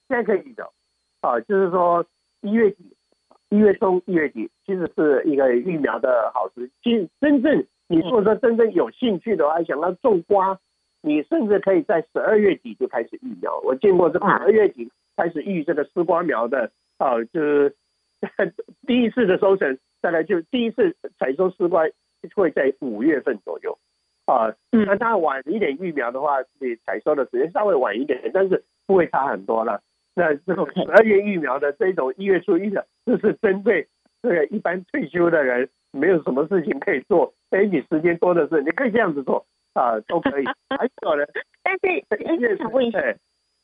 [0.08, 0.72] 现在可以育苗
[1.20, 2.06] 啊，就是说
[2.40, 2.96] 一月底、
[3.50, 7.06] 一月中、一月底，其实是一个育苗的好时机。
[7.20, 10.58] 真正你如果说真正有兴趣的话，想要种瓜，
[11.02, 13.60] 你甚至可以在十二月底就开始育苗。
[13.62, 14.90] 我见过这十二月底。
[15.14, 17.76] 开始育这个丝瓜苗的啊，就是
[18.86, 21.82] 第一次的收成，大概就第一次采收丝瓜
[22.34, 23.78] 会在五月份左右
[24.26, 24.52] 啊。
[24.70, 29.80] 那它晚一点育苗的话，你采收的时间稍微晚一点，但是不会差很多了。
[30.14, 33.86] 那这种十二月育苗的这种一月初育的，就是针对
[34.22, 40.44] 这个一般退休的人，没有什么事情可以做，哎，你时间多的是，你可以这样子做啊，都可以。
[40.68, 41.24] 还有呢，
[41.62, 43.00] 但是哎，我想问一下。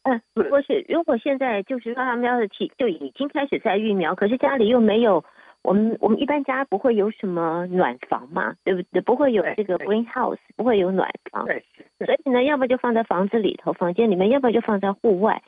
[0.05, 5.23] 嗯，不是，如果现在就是说他们要是起就已经开始在育苗，可是家里又没有，
[5.68, 9.02] 我们我们一般家不会有什么暖房嘛，对不对？
[9.02, 11.62] 不会有这个 greenhouse，不会有暖房，对，
[11.98, 15.42] 所以呢，要么就放在房子里头，房间里面，要么就放在户外。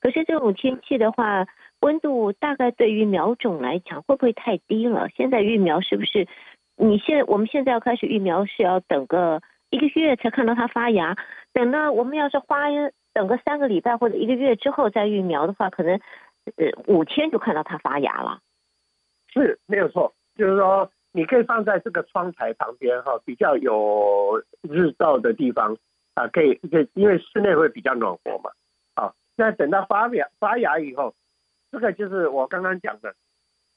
[0.00, 1.46] 可是这种天气的话，
[1.82, 5.08] 温度大概对于苗种来讲会不会太低了？
[5.16, 6.26] 现在育苗是不是？
[6.76, 11.16] 你现我们现在要开始育苗是要等个一个月才看到它发芽，
[11.52, 12.66] 等到我们要是花。
[13.12, 15.98] 等个三个礼拜或者一个月之后再育苗的话，可能
[16.56, 18.38] 呃五天就看到它发芽了。
[19.32, 25.76] 是，没有错，就是说你可以放在这个窗台旁边哈，比较有日照的地方
[26.14, 28.50] 啊，可以，可以，因为室内会比较暖和嘛。
[28.94, 31.14] 啊，那等到发芽发芽以后，
[31.70, 33.14] 这个就是我刚刚讲的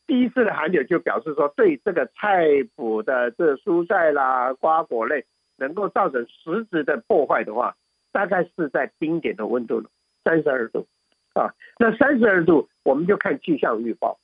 [0.07, 5.25] 第一次的寒流，就表示说对这个菜谱的这蔬菜啦、瓜果类
[5.57, 7.75] 能够造成实质的破坏的话。
[8.13, 9.89] 大概是在冰点的温度了，
[10.23, 10.85] 三十二度
[11.33, 11.49] 啊。
[11.79, 14.19] 那三十二度，我们就看气象预报。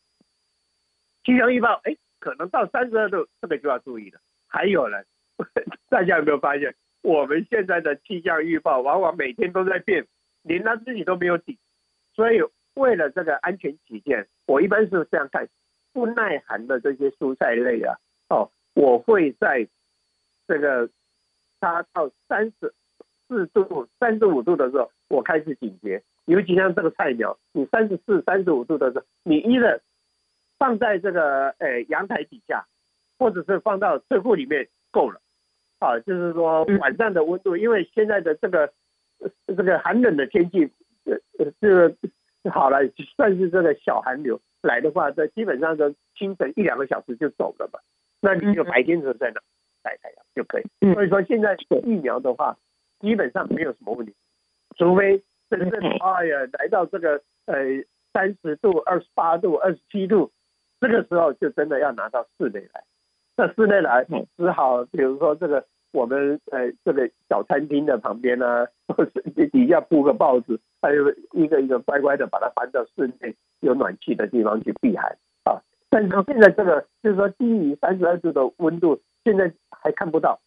[1.24, 4.20] 气象预报，哎，可能到三十二度，这个就要注意了。
[4.48, 4.98] 还有呢，
[5.90, 10.06] 大家有没有发现，我们现在的气象预报往往每天都在变，
[10.44, 11.58] 连他自己都没有底。
[12.14, 12.42] 所以，
[12.76, 15.48] 为了这个安全起见，我一般是这样看：
[15.94, 17.96] 不耐寒的这些蔬菜类啊，
[18.30, 19.68] 哦，我会在
[20.48, 20.90] 这个
[21.60, 22.74] 它到三十。
[23.32, 26.02] 四度、三十五度的时候，我开始警觉。
[26.26, 29.80] 尤其像这个菜苗，你三十四、三十五度的时候，你一的
[30.60, 32.68] 放在这个呃阳台底下，
[33.18, 35.20] 或者是放到车库里面够了。
[35.80, 38.72] 啊，就是说晚上的温度，因为现在的这个
[39.48, 40.70] 这个寒冷的天气，
[41.06, 42.80] 呃呃，这个好了，
[43.16, 47.80] 算是这个小寒流来的话，这基本上的清晨一两个小时就走了嘛。
[48.22, 49.42] 那你就白天的时候在那
[49.82, 50.94] 晒太阳就可以。
[50.94, 52.56] 所以说现在疫苗的话。
[53.02, 54.14] 基本上没有什么问题，
[54.78, 57.56] 除非真正哎呀来到这个呃
[58.12, 60.30] 三十度、二十八度、二十七度，
[60.80, 62.84] 这个时候就真的要拿到室内来。
[63.36, 64.06] 那室内来
[64.38, 75.62] 只好比如说这个我们呃这个小餐厅的旁边呢、啊， 或是底下铺个报纸，还有一个一个乖乖的把它搬到室内有暖气的地方去避寒啊。
[75.90, 80.40] 但是现在这个就是说低于三十二度的温度，现在还看不到，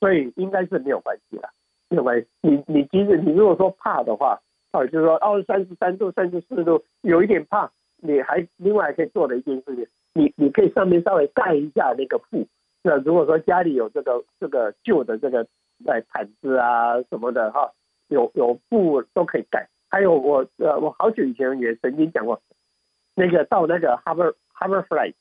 [0.00, 1.50] 所以应该是没有关系了，
[1.88, 2.26] 没有关系。
[2.40, 4.40] 你你即使你如果说怕的话，
[4.72, 7.70] 啊，就是说哦三十三度、三十四度有一点怕，
[8.04, 12.44] 你还另外还可以做的一件事情，你你可以上面稍微盖一下那个布。
[12.82, 15.46] 那如果说家里有这个这个旧的这个
[15.86, 17.70] 呃毯子啊什么的哈，
[18.08, 19.68] 有有布都可以盖。
[19.88, 22.42] 还有我呃我好久以前也曾经讲过，
[23.14, 25.14] 那个到那个 Harbor Harbor Freight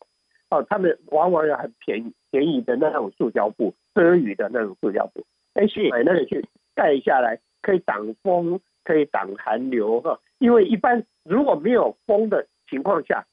[0.50, 10.20] 哦，他们往往有很便宜便宜的那种塑胶布，遮雨的那种塑胶布，哎去买那个去盖下来，可以挡风，可以挡寒流哈。
[10.40, 13.28] 因为一般如果没有风的情况下，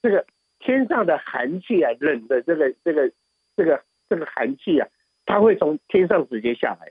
[0.00, 0.24] 这个
[0.58, 3.12] 天上的寒气啊，冷的这个这个。
[3.56, 4.88] 这个这个寒气啊，
[5.24, 6.90] 它会从天上直接下来，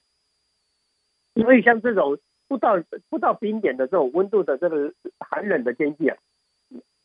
[1.44, 6.16] 所以像这种不到不到冰点的这种温度的这个寒冷的天气啊，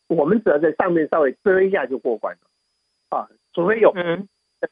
[0.06, 3.18] 我们只要在上面稍微遮一下就过关了。
[3.18, 3.92] 啊，除非有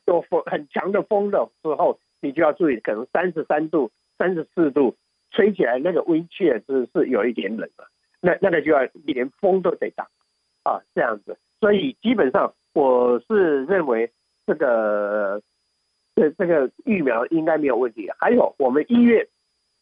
[0.04, 4.96] 有风很强的风的时候，你就要注意，可能三十三度、三十四度
[5.32, 10.06] 吹起来那个温气是是有一点冷了，那那个就要连风都得挡
[10.66, 14.10] 啊，这样子，所以基本上我是认为。
[14.48, 15.42] 这个
[16.14, 18.08] 这这个疫苗应该没有问题。
[18.16, 19.28] 还有我们一月，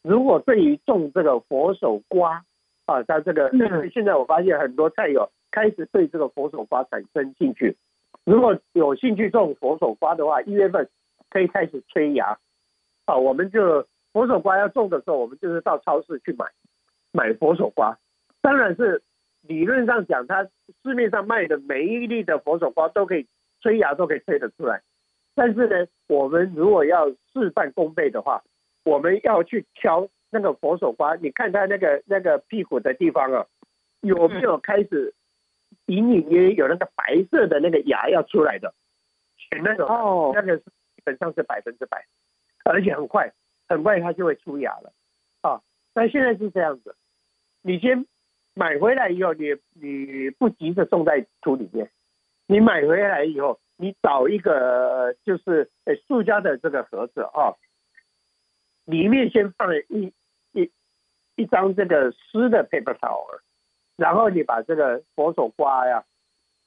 [0.01, 2.43] 如果对于种这个佛手瓜
[2.87, 3.51] 啊，像这个
[3.93, 7.77] 现在我发现很多菜友开始对这个佛手瓜产生兴趣。
[8.23, 10.89] 如果有兴趣种佛手瓜的话，一月份
[11.29, 12.35] 可以开始催芽
[13.05, 13.15] 啊。
[13.15, 16.47] 我们就佛手瓜要种的时候，我们就是到超市去买
[17.11, 17.95] 买佛手瓜。
[18.41, 19.03] 当然是
[19.47, 20.43] 理论上讲，它
[20.83, 23.27] 市面上卖的每一粒的佛手瓜都可以。
[23.61, 24.79] 催芽都可以催得出来，
[25.33, 28.43] 但是呢，我们如果要事半功倍的话，
[28.83, 33.47] 我们要去挑那个佛手瓜，你看它那个那个屁股的地方啊，
[34.01, 35.15] 有没有开始
[35.87, 38.71] 隐隐约约有那个白色的那个芽要出来的？
[39.35, 42.05] 选那种哦，那个基本上是百分之百，
[42.65, 43.33] 而且很快，
[43.67, 44.93] 很快它就会出芽了
[45.41, 45.59] 啊。
[45.95, 46.95] 但现在是这样子，
[47.63, 48.05] 你先
[48.55, 51.91] 买回来以后，你你不急着种在土里面。
[52.47, 57.53] 你买回来以后，你找一个就是呃塑胶的这个盒子啊，
[58.85, 60.13] 里面先放一
[60.53, 60.71] 一
[61.35, 63.39] 一张这个湿的 paper towel，
[63.97, 66.05] 然后你把这个佛手瓜呀，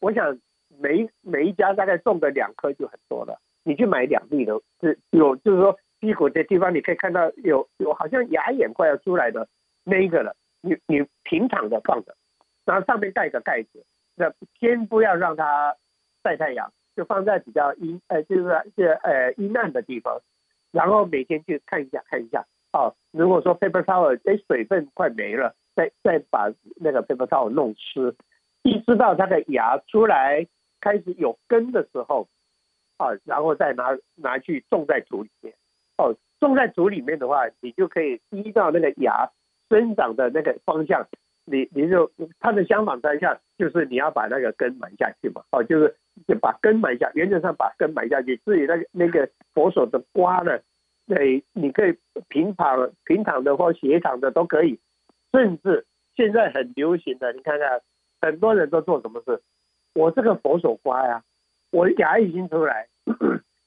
[0.01, 0.39] 我想
[0.79, 3.41] 每每一家大概种个两颗就很多了。
[3.63, 9.49] 你去买两粒的，是有就是说屁股的地方你可以看到有有好像芽眼快要出来的
[9.85, 12.15] 那一个了，你你平躺着放着，
[12.65, 13.85] 然后上面盖个盖子。
[14.17, 15.77] 那先不要让它
[16.25, 18.43] 晒太阳，就放在比较阴呃，就是
[18.77, 20.21] 这呃阴暗的地方，
[20.73, 22.45] 然后每天去看一下看一下。
[22.73, 28.15] 哦，如果说 paper towel 哎水分快没了，再再把那个 paper towel 弄湿，
[28.63, 30.47] 一直到它的芽出来
[30.81, 32.29] 开始有根的时候，
[32.99, 35.55] 啊，然后再拿拿去种在土里面。
[35.97, 39.31] 哦，种在土里面的话，你就可以依照那个芽
[39.69, 41.07] 生长的那个方向。
[41.51, 48.37] 你你就它的相反方向就是你要把那个根埋下去嘛，哦，就是就把根埋下，原则上把根埋下去。
[48.45, 50.59] 至于那个那个佛手的瓜呢，
[51.07, 51.97] 对，你可以
[52.29, 54.79] 平躺平躺的或斜躺的都可以，
[55.33, 57.81] 甚至现在很流行的，你看看
[58.21, 59.41] 很多人都做什么事？
[59.95, 61.25] 我这个佛手瓜呀，
[61.71, 62.89] 我芽已经出来，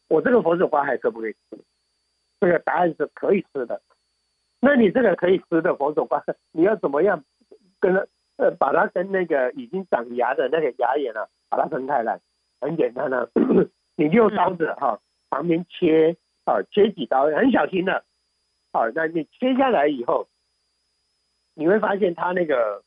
[0.08, 1.58] 我这个佛手瓜还可不可以吃？
[2.40, 3.82] 这个答案是可以吃的。
[4.62, 7.24] 那你这个可以吃的佛手瓜，你要怎么样？
[7.80, 7.96] 跟
[8.38, 12.20] 呃，把它跟那个已经长芽的那个芽眼啊，把它分开来，
[12.60, 13.28] 很简单的、啊，
[13.98, 18.04] 你就用刀子哈，旁边切啊，切几刀，很小心的，
[18.72, 20.28] 好，那你切下来以后，
[21.56, 22.84] 你会发现它那个，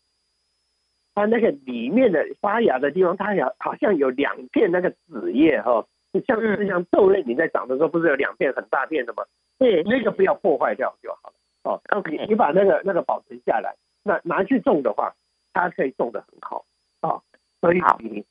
[1.15, 5.85] 它那个里面的发芽的地方，它有好像有两片那个子叶哈，
[6.27, 9.25] 像是像豆类，你在长的时候不是有两片很大片的吗？
[9.59, 11.35] 对，那个不要破坏掉就好了。
[11.65, 13.75] 哦那你你把那个那个保存下来。
[14.07, 15.15] 那拿去种的话，
[15.55, 16.65] 它可以种得很好
[17.01, 17.23] 啊，
[17.61, 18.23] 所以你，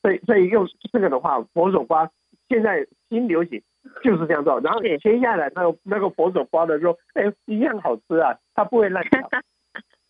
[0.00, 2.10] 所以所以用这个的话，佛手瓜
[2.48, 3.62] 现在新流行
[4.02, 9.28] 就是这样做，然后你切下来那个那个佛手瓜的时候，哎，一样好吃啊，它不会烂掉。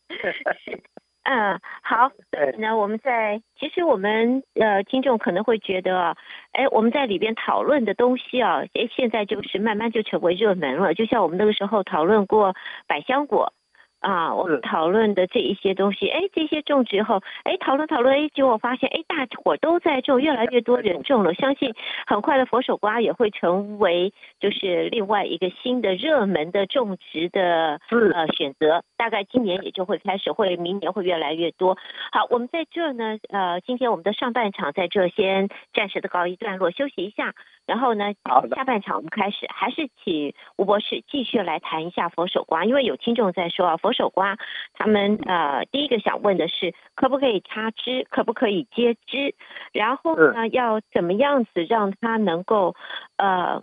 [1.31, 2.11] 嗯，好，
[2.57, 6.17] 那我们在其实我们呃听众可能会觉得啊，
[6.53, 12.55] 哎，我们在里边讨论的东西啊，哎，现在就是慢慢就成为热门了，就像我们那个时候讨论过
[12.87, 13.53] 百香果。
[14.01, 21.75] 啊，我们讨论的这一些东西，哎，这些种植后，哎，讨论讨论，哎，结果发现，哎，大伙都在种，越来越多人种了， 相信
[22.07, 31.77] 很快的佛手瓜也会成为就是另外一个新的热门的种植的呃选择，大概今年也就会开始，会明年会越来越多。
[32.13, 37.35] 好，我们在这呢，呃，今天我们的上半场在这先暂时的告一段落，休息一下，
[37.67, 38.13] 然后呢，
[38.55, 43.77] 下半场我们开始，还是请吴博士继续来谈一下佛手瓜，因为有听众在说啊。
[43.88, 44.37] 佛手瓜，
[44.75, 49.35] 他们呃第一个想问的是，可不可以插枝，可不可以接枝？
[49.73, 52.75] 然后呢，要怎么样子让它能够
[53.17, 53.63] 呃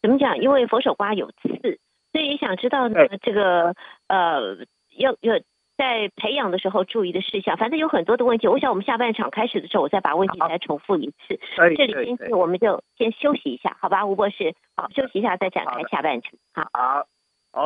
[0.00, 0.38] 怎么讲？
[0.38, 1.78] 因为佛手瓜有刺，
[2.12, 3.74] 所以想知道呢这个
[4.08, 4.56] 呃
[4.96, 5.40] 要要
[5.76, 7.56] 在培养的时候注意的事项。
[7.56, 11.40] 反正有很多的问题，我想我们下半场开始的时候，我再把问题再重复一次。
[11.76, 14.04] 这里我们就先休息一下，好吧？
[14.04, 16.32] 吴博士，好，休息一下再展开下半场。
[16.52, 17.06] 好，好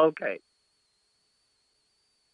[0.07, 0.41] ，OK。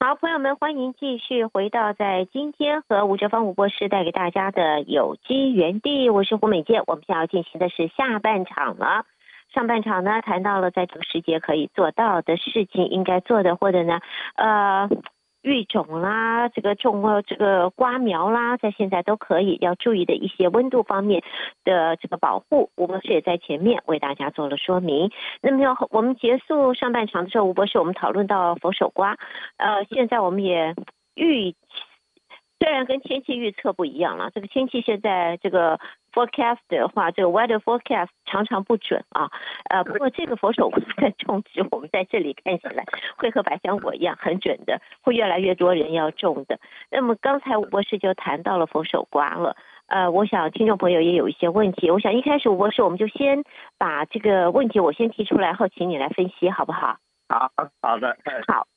[0.05, 6.83] 好，朋友们，欢迎继续回到在今天和吴哲芳吴博士带给大家的有机园地，我是胡美健。
[6.89, 9.07] 我们现在要进行的是下半场了。
[9.55, 14.01] 上半场呢，谈到了在这个时节可以做到的事情，应该做的，或者呢，
[14.35, 14.91] 呃。
[15.43, 21.23] 育种啦，这个种呃这个瓜苗啦，在现在都可以要注意的一些温度方面
[21.65, 25.11] 的这个保护，吴博士也在前面为大家做了说明。
[25.41, 29.17] 那么要我们结束上半场的时候，吴博士我们讨论到佛手瓜，
[29.57, 30.75] 呃，现在我们也
[31.15, 31.55] 预。
[32.63, 35.81] 虽然跟天气预测不一样了，这个天气现在这个
[36.13, 39.29] forecast 的话，这个 weather forecast 常常不准啊。
[39.69, 42.85] 呃，不过这个佛手瓜的种植，我们在这里看起来
[43.17, 46.61] 会和百香果一样很准的，会越来越多人要种的。
[46.89, 49.57] 那么刚才吴博士就谈到了佛手瓜了，
[49.89, 53.43] 呃，我想听众朋友也有一些问题，我想一开始吴博士我们就先
[53.77, 56.97] 把这个问题我先提出来后，请你来分析好不好？
[57.29, 58.69] 好，好的，好。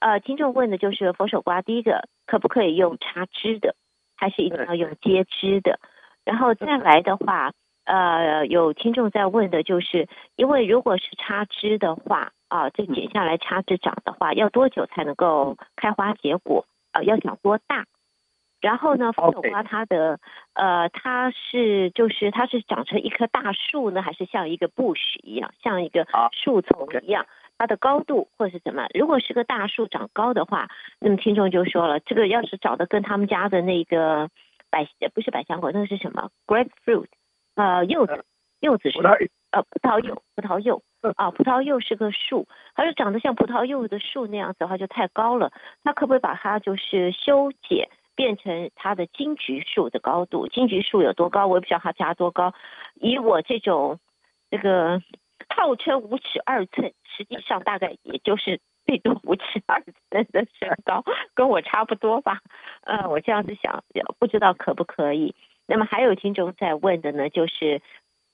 [0.00, 3.74] 好，呃，听众问的就是佛手瓜，第一个可不可以用插枝的，
[4.16, 5.80] 还是一定要用接枝的？
[6.24, 7.52] 然后再来的话，
[7.84, 16.64] 呃，有听众在问的就是，因为如果是插枝的话，啊、呃，这剪下来插枝长的话，要多久才能够开花结果？
[16.92, 17.84] 呃，要长多大？
[18.60, 20.18] 然后呢，佛手瓜它的，
[20.54, 27.26] 呃，它是就是它是长成一棵大树呢，还是像一个 bush 一样，像一个树丛一样？
[27.58, 28.86] 它的高度或者是怎么？
[28.94, 30.68] 如果是个大树长高的话，
[31.00, 34.30] 那么听众就说了，这个要是长得跟他们家的那个
[34.70, 37.08] 百不是百香果，那个是什么？grapefruit，
[37.56, 38.24] 呃，柚子，
[38.60, 39.00] 柚子是
[39.50, 40.80] 呃葡萄柚，葡萄柚
[41.16, 45.50] 啊，葡萄柚是个树，它是长得像葡萄柚的树那样子的话就太高了，
[45.82, 50.46] 那可不可以把它就是修剪变成它的金桔树的高度？
[50.46, 51.48] 金桔树有多高？
[51.48, 52.54] 我也不知道它家多高。
[52.94, 53.98] 以我这种
[54.48, 55.02] 这个。
[55.54, 62.40] 号称五尺二寸，实际上大概也就是最多五尺二寸的身高，跟我差不多吧。
[62.82, 63.84] 呃，我这样子想，
[64.18, 65.34] 不知道可不可以。
[65.66, 67.82] 那么还有听众在问的呢，就是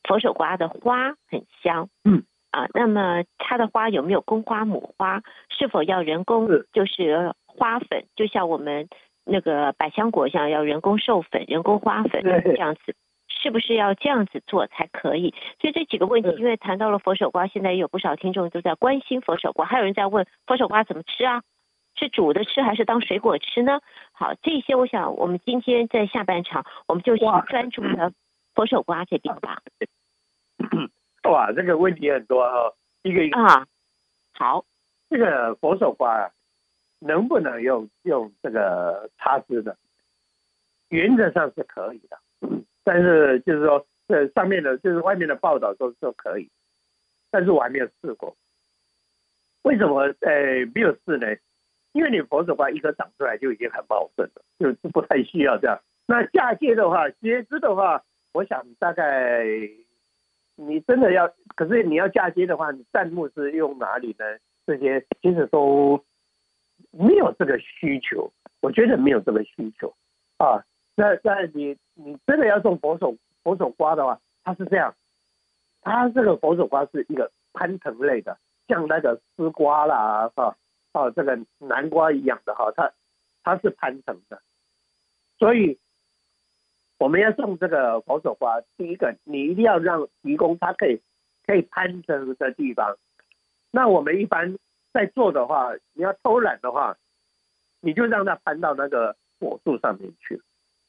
[0.05, 5.23] 佛手瓜的花很香，嗯啊，那么它的花有没有公花母花？
[5.49, 6.47] 是否要人工？
[6.73, 8.89] 就是花粉，就像我们
[9.25, 12.95] 那个百香果一样，要人工授粉、人工花粉这样子。
[13.45, 15.35] 是不是要这样子做才可以？
[15.61, 21.43] 所以这几个问题，因为谈到了佛手瓜，现在也有不少听众都在关心佛手瓜，还有人在问佛手瓜怎么吃啊？
[21.95, 23.81] 是煮的吃还是当水果吃呢？
[24.13, 28.15] 好，这些我想我们今天在下半场，我们就先专注的
[28.55, 29.61] 佛手瓜这边吧。
[31.31, 33.67] 哇，这个问题很多哦，一个一个啊。
[34.33, 34.65] 好，
[35.11, 36.33] 这个佛手瓜
[36.99, 39.77] 能不能用用这个插枝的？
[40.89, 42.19] 原则上是可以的。
[42.85, 46.49] 但是就是说，这上面的，就是外面的报道都说可以，
[47.31, 48.37] 但是我还没有试过。
[49.63, 50.03] 为什么？
[50.21, 51.27] 呃，没有试呢？
[51.93, 55.81] 因为你佛手瓜一颗长出来就已经很茂盛了，就不太需要这样。
[56.07, 59.47] 那嫁接的话，接枝的话，我想大概
[60.57, 64.25] 你真的要，可是你要嫁接的话，你弹幕是用哪里呢？
[64.67, 66.05] 这些其实都
[66.91, 69.95] 没有这个需求，我觉得没有这个需求
[70.39, 70.65] 啊。
[70.97, 74.95] 那那你你真的要种佛手佛手瓜的话，它是这样，
[75.83, 78.39] 它这个佛手瓜是一个攀藤类的，
[78.69, 80.57] 像那个丝瓜啦哈，
[80.93, 82.93] 哦这个南瓜一样的哈，它
[83.43, 84.41] 它是攀藤的，
[85.39, 85.79] 所以
[86.99, 91.03] 我们要种这个佛手瓜，第一个你一定要让提供它可以
[91.47, 92.97] 可以攀藤的地方。
[93.71, 94.57] 那我们一般
[94.93, 96.97] 在做的话，你要偷懒的话，
[97.81, 100.41] 你就让它攀到那个果树上面去。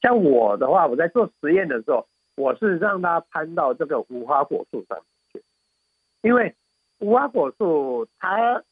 [0.01, 5.43] 像我的话，我在做实验的时候，我是让它攀到这个无花果树上面去，
[6.21, 6.55] 因为
[6.99, 8.63] 无花果树它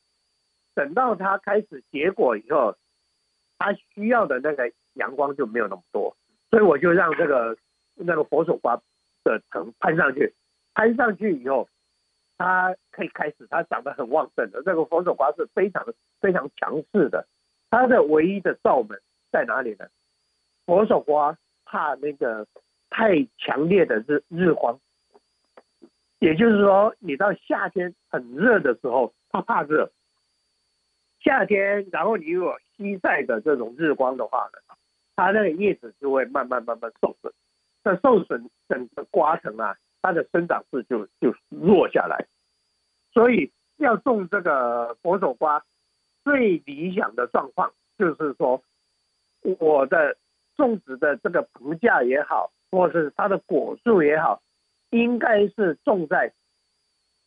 [0.76, 2.76] 等到它开始结果以后，
[3.58, 6.16] 它需要的那个阳光就没有那么多，
[6.52, 7.58] 所以我就让这个
[7.96, 8.76] 那个佛手瓜
[9.24, 10.34] 的藤攀上去，
[10.74, 11.68] 攀上去以后，
[12.38, 14.62] 它可以开始，它长得很旺盛的。
[14.64, 15.86] 这个佛手瓜是非常
[16.20, 17.26] 非常强势的，
[17.70, 19.00] 它的唯一的罩门
[19.32, 19.86] 在哪里呢？
[20.66, 22.48] 佛手瓜怕那个
[22.90, 24.80] 太强烈的日日光。
[26.20, 29.92] 也就是说，你到夏天很热的时候，它怕热。
[31.20, 34.76] 夏天，然后你有西晒的这种日光的话呢，
[35.16, 37.34] 它那个叶子就会慢慢慢慢受损。
[37.84, 42.26] 那受损，整个瓜藤啊，它的生长势就就弱下来。
[43.12, 45.66] 所以要种这个佛手瓜，
[46.24, 48.64] 最理想的状况就是说，
[49.60, 50.16] 我的
[50.56, 54.42] 种植的这个棚架也好，或是它的果树也好。
[54.92, 56.32] 应该是种在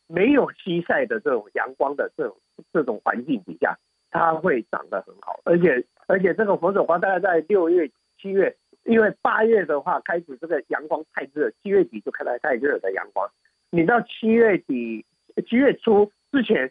[0.06, 2.36] 没有西晒的这种阳光的这种
[2.72, 3.76] 这种环境底下，
[4.08, 5.40] 它会长得很好。
[5.44, 13.28] 而且而且这个佛手花大概在六月七月，因为八月的话开始这个阳光太热，七月底就开始太热的阳光。
[13.70, 15.04] 你到七月底
[15.48, 16.70] 七月初之前，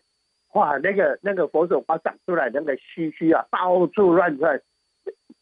[0.53, 4.61] 哇，那个那个佛手花长出来那个须须啊，到处乱窜，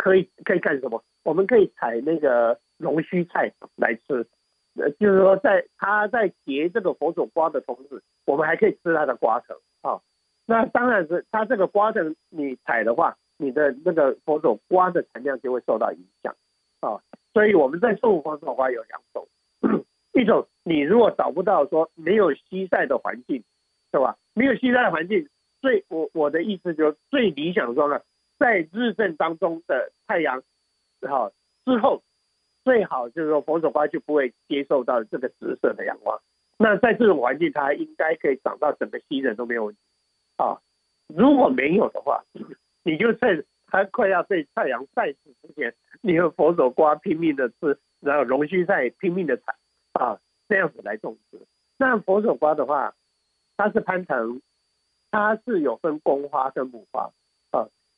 [0.03, 1.01] 可以可以干什么？
[1.23, 4.27] 我们可以采那个龙须菜来吃。
[4.75, 10.01] 呃，就是说，在它在结这个佛手瓜的同时，我们还可以吃它的瓜藤啊。
[10.45, 16.35] 那当然是它这个瓜藤你采的话，你的那个佛手瓜的产量就会受到影响
[16.81, 16.99] 啊。
[17.31, 23.41] 所以我们在种佛手瓜有两种，一种你如果找不到说没有西晒的环境，
[23.93, 24.17] 是吧？
[24.33, 25.29] 没有西晒的环境，
[25.61, 28.01] 最我我的意思就是最理想的状态，
[28.43, 30.43] 在日正当中的太阳
[31.07, 31.31] 好
[31.63, 32.03] 之后。
[32.65, 36.17] 最好就是说，佛手瓜就不会接受到这个直射的阳光。
[36.57, 39.81] 那在这种环境，它应该可以长到整个西人都没有问题
[40.37, 40.61] 啊。
[41.07, 42.23] 如果没有的话，
[42.83, 49.53] 你就趁它快要被太阳晒死之前，你和佛手瓜拼命的吃，然后龙须菜拼命的采
[49.91, 50.17] 啊，
[50.47, 51.41] 这样子来种植。
[51.77, 52.95] 那佛手瓜的话，
[53.57, 54.41] 它是攀藤，
[55.11, 57.11] 它是有分公花跟母花。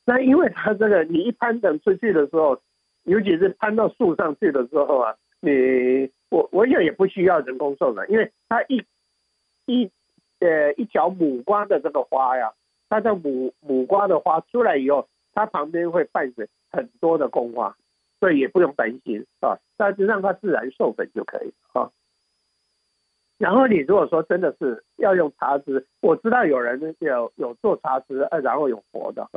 [0.05, 2.61] 那因为它这个，你一攀藤出去的时候。
[3.07, 8.83] 尤其是攀到树上去的时候啊，你我我也也不需要人工授粉，因为它一
[9.67, 9.91] 一
[10.39, 12.51] 呃一条母瓜的这个花呀，
[12.89, 17.77] 它的母母瓜的花出来以后，它旁边会伴随很多的公花，
[18.19, 21.91] 所以也不用担心啊，但是让它自然授粉就可以啊。
[23.37, 29.29] 然后你如果说真的是要用茶枝，我知道有人有有做茶枝，呃，然后有活的，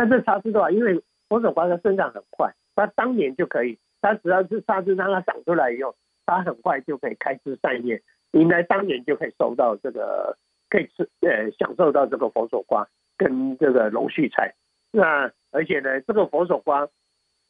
[0.00, 0.98] 但是插枝的话，因为
[1.28, 2.50] 佛手瓜它生长很快。
[2.74, 5.94] 它当年就可以，它只要是沙枝让它长出来以后，
[6.24, 10.38] 它很快就可以开枝散叶，应该当年就可以收到这个，
[10.70, 12.88] 可以吃呃享受到这个佛手瓜
[13.18, 14.54] 跟这个龙须菜。
[14.90, 16.88] 那而且呢，这个佛手瓜，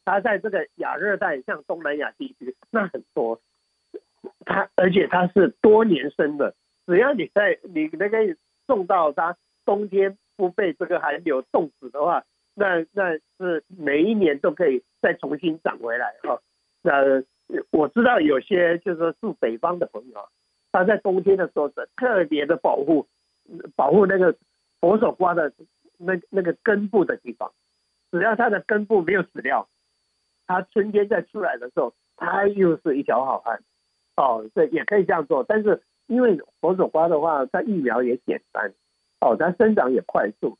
[0.03, 3.39] 它在这个亚热带，像东南亚地区那很多，
[4.43, 6.53] 它而且它是多年生的，
[6.85, 8.17] 只要你在你那个
[8.67, 12.25] 种到它冬天不被这个寒流冻死的话。
[12.53, 16.41] 那那是每一年都可以再重新长回来哈。
[16.81, 16.93] 那
[17.71, 20.29] 我知道有些就是说住北方的朋友，
[20.71, 23.07] 他在冬天的时候是特别的保护，
[23.75, 24.35] 保护那个
[24.79, 25.51] 佛手瓜的
[25.97, 27.51] 那那个根部的地方。
[28.11, 29.69] 只要它的根部没有死掉，
[30.45, 33.63] 它春天再出来的时候，它又是一条好汉。
[34.17, 35.45] 哦，这也可以这样做。
[35.45, 38.73] 但是因为佛手瓜的话，它育苗也简单，
[39.21, 40.57] 哦，它生长也快速。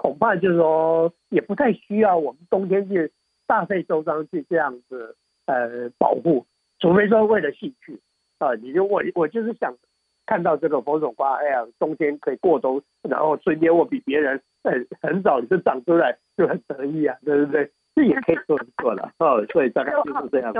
[0.00, 3.12] 恐怕就是说，也不太需要我们冬天去
[3.46, 6.46] 大费周章去这样子呃保护，
[6.78, 8.00] 除非说为了兴趣
[8.38, 9.76] 啊，你就我我就是想
[10.24, 17.70] 看到这个佛手瓜，哎呀，冬天可以过冬，然后春天我比别人很很早就长出来，就很得意啊，对不对？
[17.94, 20.54] 这也可以做做了 哦，所以大概就是这样。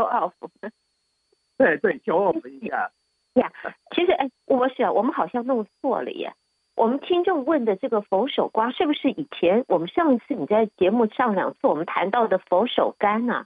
[1.57, 2.91] 对对，show off 一下。
[3.41, 3.51] 呀，
[3.95, 6.35] 其实哎，我想我们好像弄错了耶。
[6.81, 13.45] 我们听众问的这个佛手瓜，是不是以前我们上一次你在节目上两次我们谈到的佛手柑啊？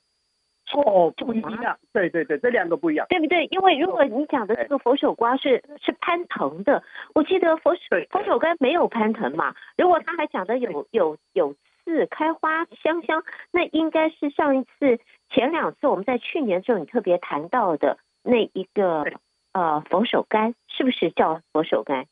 [0.73, 1.77] 哦，不一样。
[1.93, 3.47] 对对对，这两个不一样，对不对？
[3.47, 9.53] 因为如果你讲的这个佛手瓜是是攀藤的，我记得佛手佛手柑没有攀藤嘛。
[9.77, 19.05] 如果他还讲的有有有刺开花香香，那应该是上一次前两次我们在去年的时候你特别谈到的那一个
[19.51, 22.05] 呃佛手柑，是不是叫佛手柑？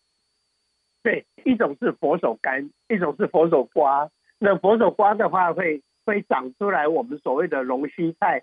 [1.02, 4.08] 对，一种是佛手柑，一种是佛手瓜。
[4.38, 8.42] 那佛手瓜的话会，会会长出来我们所谓的龙须菜，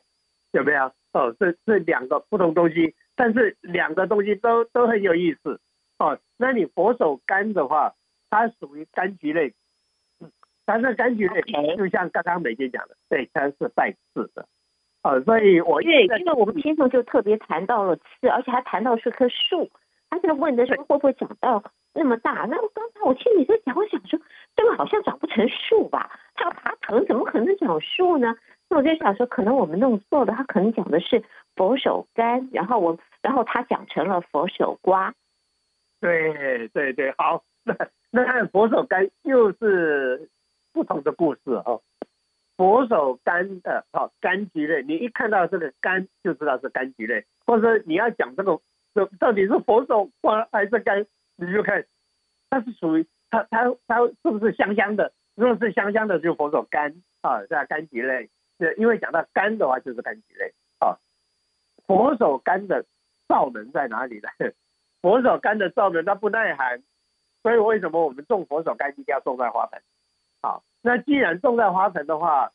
[0.52, 0.92] 有没有？
[1.12, 5.60] 哦，这这两个不同东西，但是两个东西都都很有意思。
[5.98, 7.94] 哦，那你佛手柑的话，
[8.30, 9.54] 它属于柑橘类
[10.66, 11.42] 它是柑橘类，
[11.76, 14.46] 就像刚刚美姐讲的，对，它是带刺的。
[15.02, 19.70] 哦，所以我对，因为我们先生就特别谈到了刺，而且还谈到是棵树。
[20.10, 22.46] 他在问的时候会不会长到那么大？
[22.50, 24.20] 那刚才我听你在讲，我想说
[24.56, 26.12] 这个好像长不成树吧？
[26.36, 28.36] 它要爬藤，怎么可能长树呢？
[28.70, 31.24] 那我就想说，可能我们弄错了，他可能讲的是
[31.56, 35.14] 佛手柑，然后我，然后他讲成了佛手瓜。
[36.00, 37.76] 对对对，好，那
[38.12, 40.30] 那佛手柑又是
[40.72, 41.82] 不同的故事哦。
[42.58, 48.69] 佛手柑的哦，柑橘类，你一看到这个柑就知道是柑橘类，或者说你要讲这个这
[49.20, 51.86] 到底是佛手瓜还是柑，你就看
[52.50, 55.12] 它是属于它它它是不是香香的？
[55.36, 58.30] 如果是香香的，就佛手柑啊，叫柑橘类。
[58.58, 60.98] 对，因为讲到柑的话，就是柑橘类啊。
[61.88, 62.86] 佛手柑的
[63.28, 64.30] 效能在哪里呢？
[65.02, 66.84] 佛手柑的效能它不耐寒，
[67.42, 69.82] 所以为什么我们种佛手柑一定要种在花盆？
[70.42, 70.64] 好。
[70.82, 72.54] 那既然种在花盆的话，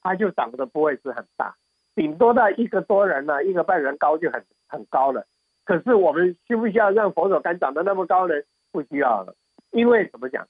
[0.00, 1.56] 它就长得不会是很大，
[1.96, 5.26] 顶多到一个多人呢，一个半人高就很很高了。
[5.66, 8.34] 可是我们需不需要让佛手柑长得那么高呢？
[8.72, 9.34] 不需要了，
[9.72, 10.48] 因为怎么讲？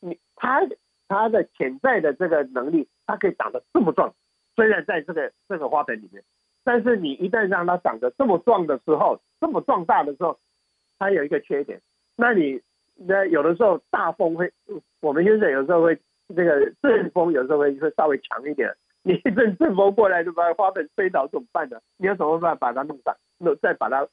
[0.00, 0.62] 你它
[1.08, 4.14] 它的潜在的这个能力，它可以长得这么壮。
[4.56, 6.24] 虽然在这个这个花盆里面，
[6.64, 10.38] 但是你一旦让它长得这么壮的时候，这么壮大的时候，
[10.98, 11.82] 它有一个缺点。
[12.16, 12.62] 那你
[12.94, 14.50] 那有的时候大风会，
[15.00, 15.98] 我们现在有时候会。
[16.34, 21.78] 这个阵风有时候会会稍微强一点，你一阵阵风过来就把花盆吹倒怎么办呢？
[21.98, 22.68] 你有什么办法？
[22.68, 24.08] 把它弄上，弄再把它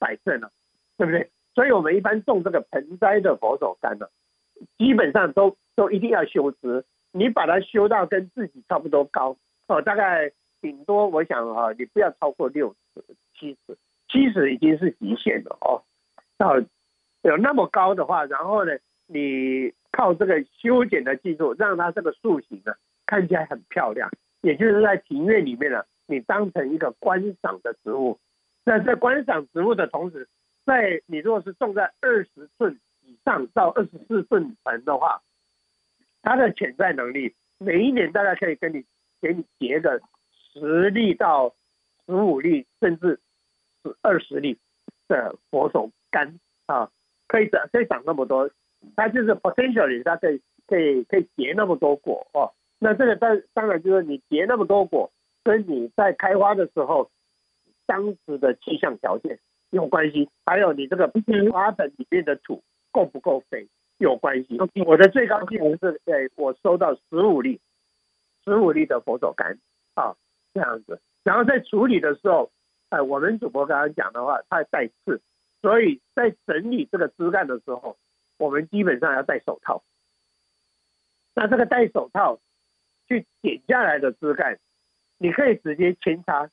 [0.00, 0.50] 摆正了，
[0.96, 1.30] 对不对？
[1.54, 4.08] 所以我们一般种这个盆栽的佛手柑呢，
[4.76, 9.36] 基本上都都一定要修枝，你把它修到跟自己差不多高
[9.68, 13.04] 哦，大概顶多我想啊，你不要超过六尺、
[13.38, 13.78] 七尺，
[14.08, 15.84] 七尺已经是极限了哦。
[16.36, 16.58] 到
[17.22, 18.72] 有那么高的话，然后呢，
[19.06, 19.72] 你。
[19.92, 22.72] 靠这个修剪的技术，让它这个树形呢
[23.06, 24.08] 看起来很漂亮，
[24.40, 28.16] 也就是在庭院里面呢，你当成一个观赏的植物。
[28.64, 30.28] 那在观赏植物的同时，
[30.64, 35.22] 在你如果是种在二十寸以上到二十四寸盆的话，
[36.22, 38.84] 它的潜在能力每一年大概可以跟你
[39.20, 40.00] 给你结个
[40.52, 41.54] 十粒到
[42.06, 43.18] 十五粒，甚至
[43.82, 44.58] 是二十粒
[45.08, 46.90] 的佛手柑啊，
[47.26, 48.50] 可以长可以长那么多。
[48.96, 52.52] 它就是 potentially，它可以可以可以结那么多果哦。
[52.78, 55.10] 那这个当当然就是你结那么多果，
[55.42, 57.10] 跟你在开花的时候
[57.90, 61.10] 当时的气象条件有关系，还有你这个
[61.50, 62.62] 花盆里面的土
[62.92, 63.66] 够不够肥
[63.98, 64.56] 有关系。
[64.86, 67.58] 我的最高纪录是，哎，我收到十五粒，
[68.44, 69.58] 十五粒的佛手柑
[69.94, 70.14] 啊，
[70.54, 71.00] 这样子。
[71.24, 72.52] 然后在处理的时候，
[72.90, 75.20] 哎，我们主播刚刚讲的话，它带刺，
[75.60, 77.96] 所以在整理这个枝干的时候。
[78.38, 79.82] 我们基本上要戴手套，
[81.34, 82.40] 那这个戴手套
[83.06, 84.58] 去剪下来的枝干，
[85.18, 86.48] 你可以直接扦插，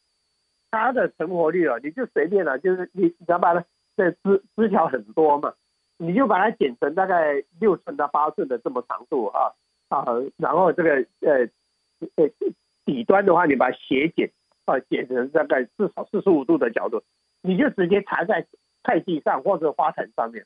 [0.71, 3.65] 它的成活率啊，你就随便了，就是你只要把它
[3.95, 5.53] 这枝枝条很多嘛，
[5.97, 9.51] 你就把它剪成大概六寸到八寸的这么长度啊
[9.89, 10.05] 啊，
[10.37, 11.47] 然后这个呃
[12.15, 12.29] 呃
[12.85, 14.31] 底端的话，你把它斜剪
[14.65, 17.01] 啊，剪成大概至少四十五度的角度，
[17.41, 18.45] 你就直接插在
[18.83, 20.45] 菜地上或者花坛上面。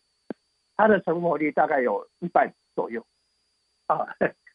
[0.78, 3.06] 它的成活率大概有一半左右，
[3.86, 4.08] 啊，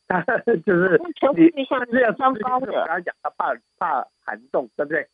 [0.08, 0.20] 它
[0.64, 1.00] 就是
[1.54, 5.06] 你像这样双高的，刚刚讲它怕怕寒冻，对不对？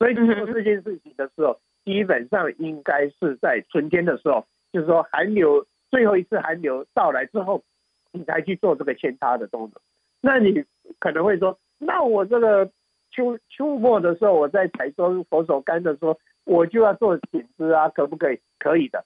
[0.00, 7.62] 所以你做这件事情的时候，基本上应该是在春天的时候，就是说寒流最后一次寒流到来之后，
[8.10, 9.82] 你才去做这个扦插的动作。
[10.22, 10.64] 那你
[10.98, 12.70] 可能会说，那我这个
[13.10, 18.40] 秋秋末的时候，我在采收佛手柑的时候，我就要做剪枝啊，可不可以？
[18.58, 19.04] 可以的。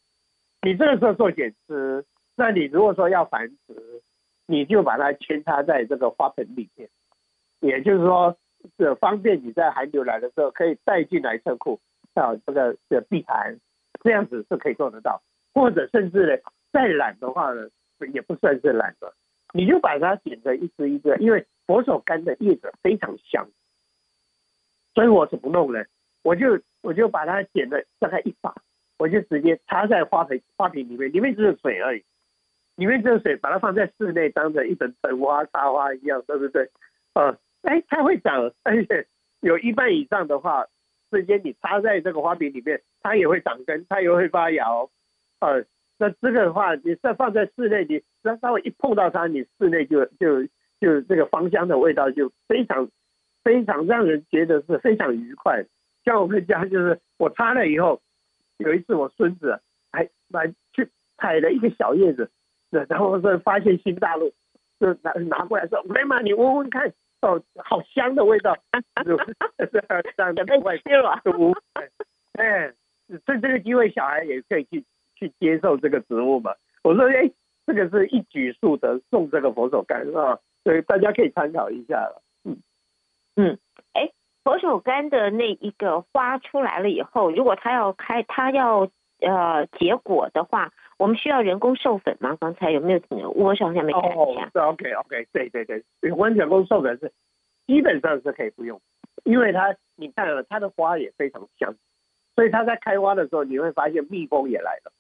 [0.63, 2.05] 你这个时候做剪枝，
[2.37, 4.03] 那你如果说要繁殖，
[4.47, 6.89] 你就把它扦插在这个花盆里面，
[7.61, 8.37] 也就是说，
[8.77, 11.81] 这方便你在寒流来的时候可以带进来车库，
[12.15, 13.59] 到这个的避寒，
[14.03, 15.23] 这样子是可以做得到。
[15.53, 16.43] 或者甚至呢，
[16.73, 17.69] 再懒的话呢，
[18.13, 19.13] 也不算是懒的，
[19.53, 23.49] 你就把它剪成一只一只，因为佛手柑的叶子非常香，
[24.95, 25.85] 所以我怎么弄呢？
[26.23, 28.55] 我就我就把它剪了大概一把。
[28.97, 32.05] 我就直接插在花盆花瓶里面，里面只有水而已，
[32.77, 36.71] 里面只有水，把它放在室内，当成一盆盆花插花一样，对不对？
[37.15, 39.07] 呃，哎，它会长，而且
[39.41, 40.67] 有一半以上的话，
[41.11, 44.65] 直接你插在这个花瓶里面，它也会长根，它也会发芽。
[45.41, 45.65] 呃，
[45.99, 50.45] 那这个的话，你再放在室内，你只要稍微一碰到它，你室内就就
[50.81, 52.89] 就这个芳香的味道就非常
[53.43, 55.65] 非常让人觉得是非常愉快。
[56.05, 58.01] 像我们家就是我插了以后。
[58.59, 59.61] 有一次，我孙子
[59.91, 62.31] 还来去采了一个小叶子，
[62.71, 64.33] 然后说发现新大陆，
[64.79, 66.93] 就拿拿过来说，妈妈你闻闻看，
[67.25, 68.55] 哦，好香的味道？
[69.03, 71.19] 这样的外吃了，
[72.35, 72.71] 哎，
[73.25, 76.55] 趁这个机会，小孩也可以去去接受这个植物嘛。
[76.83, 77.31] 我说，哎，
[77.67, 80.39] 这个是一举数得，种这个佛手柑是吧？
[80.65, 82.23] 所以大家可以参考一下了。
[82.45, 82.59] 嗯
[83.37, 83.59] 嗯，
[83.95, 84.11] 哎，
[84.43, 90.71] 佛手柑的那一个花出来了以后，如果它要开，它要呃结果的话。
[90.97, 92.37] 我们需要人工授粉吗？
[92.41, 93.19] 刚才有没有听？
[93.35, 94.13] 我好像没看见。
[94.17, 97.13] 哦，是 OK OK，对对对，有关人工授粉是
[97.67, 98.81] 基本上是可以不用，
[99.25, 101.75] 因为它你看了它的花也非常香，
[102.37, 104.93] 所以它在开花的时候你会发现蜜蜂也来了。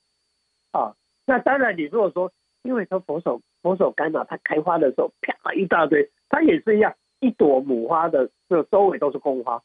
[0.72, 0.94] 啊，
[1.26, 2.32] 那当然你如果说
[2.62, 9.62] 因为它佛手佛手柑嘛，它开花的时候啪一大堆，它也是一样，一朵母花的这周围都是公花。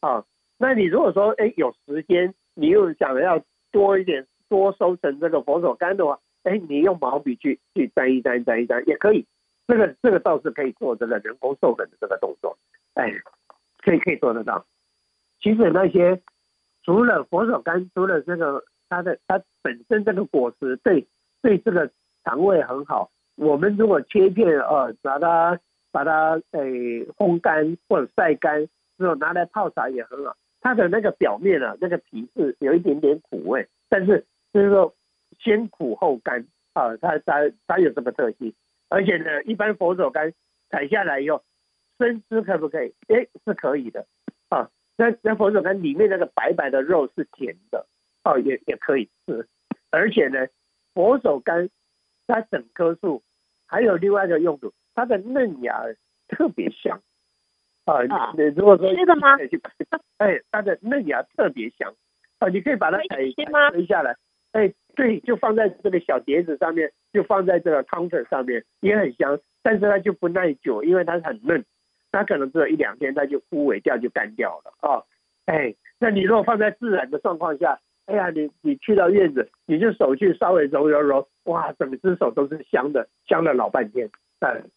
[0.00, 0.24] 啊，
[0.58, 4.26] 那你如果说哎有时间，你又想要多一点。
[4.48, 9.26] 多收成这个佛手柑的话，哎，你用毛笔去去沾一沾，沾一沾也可以。
[9.66, 12.56] 这个这个倒是可以做这个人工授粉的这个动作，
[12.94, 13.12] 哎，
[13.78, 14.64] 可以可以做得到。
[15.40, 16.22] 其实那些
[16.84, 21.04] 除了佛手柑，除了这个它的它本身这个果实对
[21.42, 21.90] 对这个
[22.24, 25.58] 肠胃很好，我们如果切片啊，把它
[25.90, 26.60] 把它哎
[27.16, 30.36] 烘干或者晒干之后拿来泡茶也很好。
[30.60, 34.24] 它的那个表面啊，那个皮是有一点点苦味，但是。
[34.56, 34.94] 就是说，
[35.38, 38.54] 先苦后甘啊，它它它有这个特性，
[38.88, 40.32] 而且呢，一般佛手柑
[40.70, 41.44] 采下来以后，
[41.98, 42.94] 生吃可不可以？
[43.08, 44.06] 哎，是可以的
[44.48, 44.70] 啊。
[44.96, 47.86] 那那佛手柑里面那个白白的肉是甜的，
[48.24, 49.46] 哦，也也可以吃。
[49.90, 50.46] 而且呢，
[50.94, 51.68] 佛手柑
[52.26, 53.22] 它整棵树
[53.66, 55.84] 还有另外一个用途，它的嫩芽
[56.28, 57.02] 特别香
[57.84, 58.32] 啊。
[58.38, 59.36] 你如果说这个吗？
[60.16, 61.94] 哎，它的嫩芽特别香
[62.38, 63.16] 啊，你可以把它采
[63.70, 64.16] 采下来。
[64.56, 69.38] 哎，对，就放在这个小碟子上面，就放在这个 counter 上面，也很香。
[69.62, 71.62] 但是它就不耐久，因为它很嫩，
[72.10, 75.04] 它可能只有一两天，它就枯萎掉，就干掉了啊、哦。
[75.44, 84.08] 哎，那你如果放在自然的状况下，哎呀，你你去到院子，你就手去稍微揉揉揉，哇，整只手都是香的，香了老半天。
[84.40, 84.70] 嗯，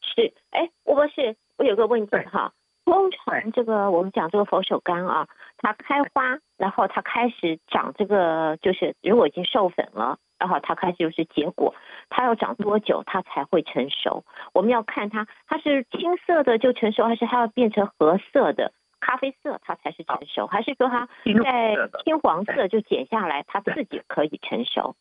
[0.00, 2.54] 是，哎，吴博士，我有个问题哈。
[2.84, 5.26] 通常这个我们讲这个佛手柑啊，
[5.58, 11.74] 它开花，然后它开始长这个，就是如果已经授粉了，然后它开始就是结果，
[12.10, 14.24] 它要长多久它才会成熟？
[14.52, 21.08] 我们要看它，它是青色的就成熟，还是它要变成褐色的、咖啡色它才是成熟，还是说它
[21.42, 24.94] 在青 黄色就剪下来它自己可以成熟？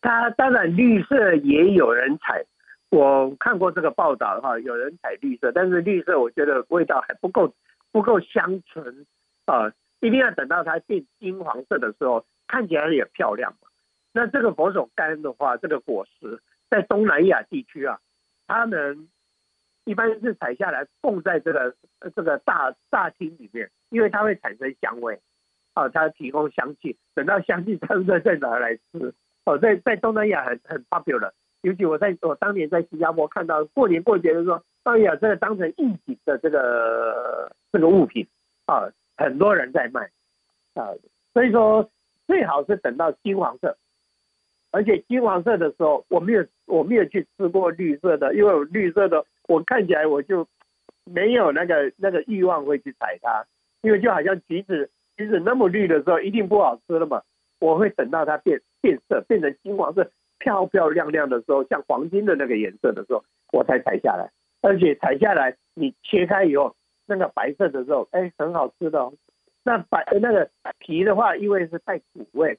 [0.00, 2.44] 它当然绿色也有人采。
[2.94, 7.52] 我看过这个报道的话，有人采绿色，但是绿色我觉得味道还不够
[7.90, 9.04] 不够香醇
[9.46, 13.66] 啊，一定要等到它变金黄色的时候，看起来也漂亮嘛。
[14.12, 16.40] 那这个佛手柑的话，这个果实
[16.70, 17.98] 在东南亚地区啊，
[18.46, 19.08] 他们
[19.84, 21.74] 一般是采下来供在这个
[22.14, 25.20] 这个大大厅里面，因为它会产生香味
[25.72, 29.12] 啊，它提供香气，等到香气差不多再拿来吃
[29.46, 31.32] 哦，在在东南亚很很 popular。
[31.64, 38.26] 尤其我在我当年在新加坡看到过年过节的时候，哎呀，这个当成应景的这个这个物品
[38.66, 38.86] 啊，
[39.16, 40.10] 很多人在卖
[40.74, 40.92] 啊，
[41.32, 41.88] 所以说
[42.26, 43.74] 最好是等到金黄色，
[44.72, 50.46] 而且金黄色的时候，我没有我没有去吃过绿色的，因为绿色的我看起来我就
[51.04, 53.42] 没有那个那个欲望会去采它，
[53.80, 57.22] 因为就好像橘子橘子那么绿的时候一定不好吃了嘛，
[57.58, 60.10] 我会等到它变变色变成金黄色。
[60.44, 64.30] 漂漂亮亮的时候，像黄金的那个颜色的时候，我才采下来。
[64.60, 66.76] 而且采下来，你切开以后，
[67.06, 69.12] 那个白色的时候，哎，很好吃的哦。
[69.64, 72.58] 那白那个皮的话，因为是带苦味，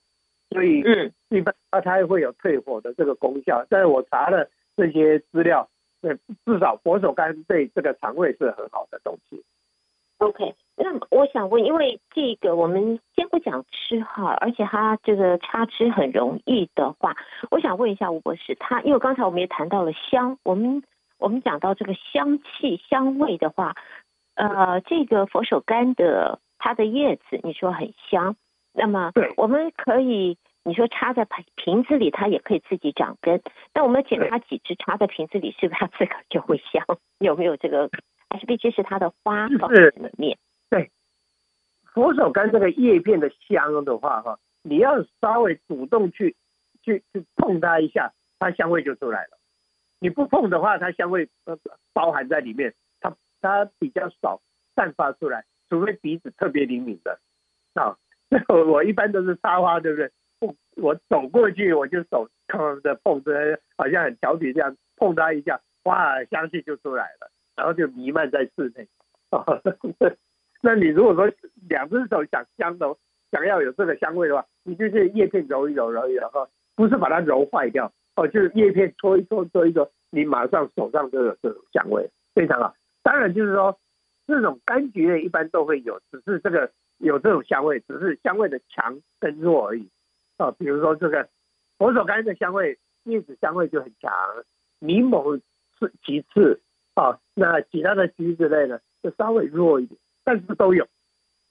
[0.50, 3.64] 所以嗯，一般它它会有退火的这个功效。
[3.70, 5.70] 但是我查了这些资料，
[6.02, 6.16] 对，
[6.46, 9.44] 至少佛手柑对这个肠胃是很好的东西。
[10.20, 10.56] OK。
[10.78, 17.16] 那我想问，因为这个我们先不讲吃哈，而且它这个插吃很容易的话，
[17.50, 20.84] 我想问一下吴博士，他因为刚才我们也谈到了香，我们
[21.18, 23.74] 我们讲到这个香气香味的话，
[24.36, 28.36] 呃，这个佛手柑的它的叶子你说很香，
[28.74, 33.42] 那么我们可以你说插在瓶瓶子里，它也可以自己长根，
[33.74, 36.84] 那我们捡它几只插在瓶子里，是不是它自个就会香？
[37.20, 37.90] 有没有这个？
[38.36, 40.38] 还是必须是它的花放在里面？
[40.70, 40.92] 对，
[41.86, 46.36] 佛手柑这个叶片的香的话，哈，你要稍微主动去
[46.84, 49.38] 去去碰它一下，它香味就出来了。
[50.00, 51.58] 你不碰的话，它香味呃
[51.94, 54.42] 包含在里面，它它比较少
[54.76, 57.18] 散发出来，除非鼻子特别灵敏的
[57.74, 57.96] 啊。
[58.50, 60.12] 我 我一般都是插花，对不对？
[60.40, 68.88] 不，我走过去我就手碰着碰着，好像很调皮这样，碰它一下，哇，香气就出来了，然后就弥漫在室内。
[69.32, 69.44] 哦，
[70.62, 71.32] 那你如果说
[71.70, 72.96] 两只手想香的，
[73.32, 82.76] 想要有这个香味的话，你就是叶片揉一揉，揉一揉，哈，不是把它揉坏掉，哦，就是叶片搓一搓，搓一搓，你马上手上就有这种香味，非常好。
[83.04, 83.78] 当然就是说，
[84.26, 89.88] 这种柑橘类一般都会有，只是这个有这种香味，只是香味的强跟弱而已。
[90.38, 91.28] 哦，比如说这个
[91.78, 94.12] 佛手柑的香味，叶子香味就很强，
[94.80, 95.42] 柠檬
[95.80, 96.60] 是其次，
[96.96, 100.88] 哦，那其他的橘子类呢，就稍微弱一点，但是都有，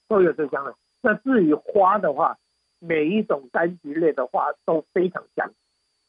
[0.09, 0.72] 都有这香味。
[1.03, 2.38] 那至于花的话，
[2.80, 5.53] 每一种柑橘类的花都非常香，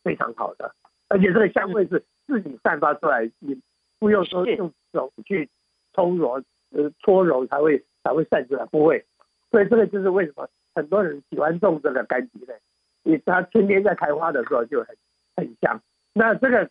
[0.03, 0.73] 非常好的，
[1.09, 3.61] 而且这个香味是自己散发出来，你
[3.99, 5.49] 不用说用手去
[5.93, 9.05] 搓揉，呃，搓揉才会才会散出来，不会。
[9.51, 12.55] 所以这个就是为什么很多人喜欢种这个柑橘类，
[13.03, 14.95] 因为它春天在开花的时候就很
[15.35, 15.81] 很香。
[16.13, 16.69] 那这个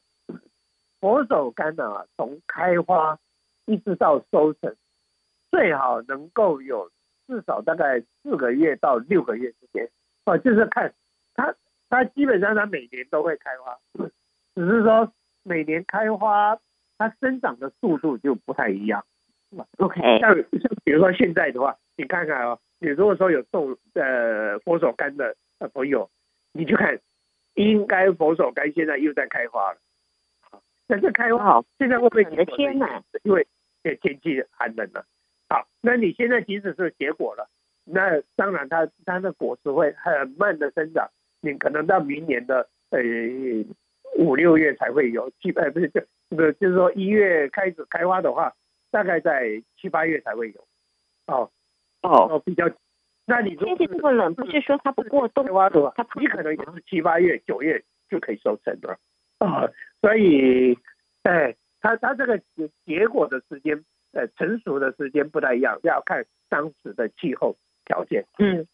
[1.04, 3.18] 佛手柑呢，从开花
[3.66, 4.74] 一直到收成，
[5.50, 6.90] 最好能够有
[7.26, 9.86] 至少大概四个月到六个月之间。
[10.24, 10.94] 哦，就是看
[11.34, 11.54] 它，
[11.90, 13.78] 它基本上它每年都会开花，
[14.54, 16.58] 只是说每年开花
[16.96, 19.04] 它生长的速度就不太一样。
[19.76, 22.58] OK，像像比如说现在的话，你看看哦。
[22.78, 26.08] 你如果说有种呃佛手柑的呃朋友，
[26.52, 26.98] 你就看，
[27.56, 29.78] 应该佛手柑现在又在开花了。
[30.88, 32.24] 好，那这开花好，现在会不会？
[32.24, 33.46] 你的天呐，因为
[33.82, 35.04] 这天气寒冷了。
[35.48, 37.48] 好，那你现在即使是结果了，
[37.84, 41.08] 那当然它它的果实会很慢的生长，
[41.40, 43.00] 你可能到明年的呃
[44.18, 45.88] 五六月才会有七呃不是
[46.54, 48.52] 就是说一月开始开花的话，
[48.90, 50.66] 大概在七八月才会有。
[51.26, 51.50] 哦。
[52.02, 52.70] 哦，比较，
[53.24, 55.46] 那你天气这么冷，不是说它不过冬，
[55.96, 58.98] 它你可能也是七八月、九月就可以收成了
[59.38, 59.66] 啊。
[60.04, 60.78] 所以，
[61.22, 63.82] 哎，它它这个结结果的时间，
[64.12, 68.26] 呃，成熟的时间不太一样，要看当时的气候条件。
[68.38, 68.66] 嗯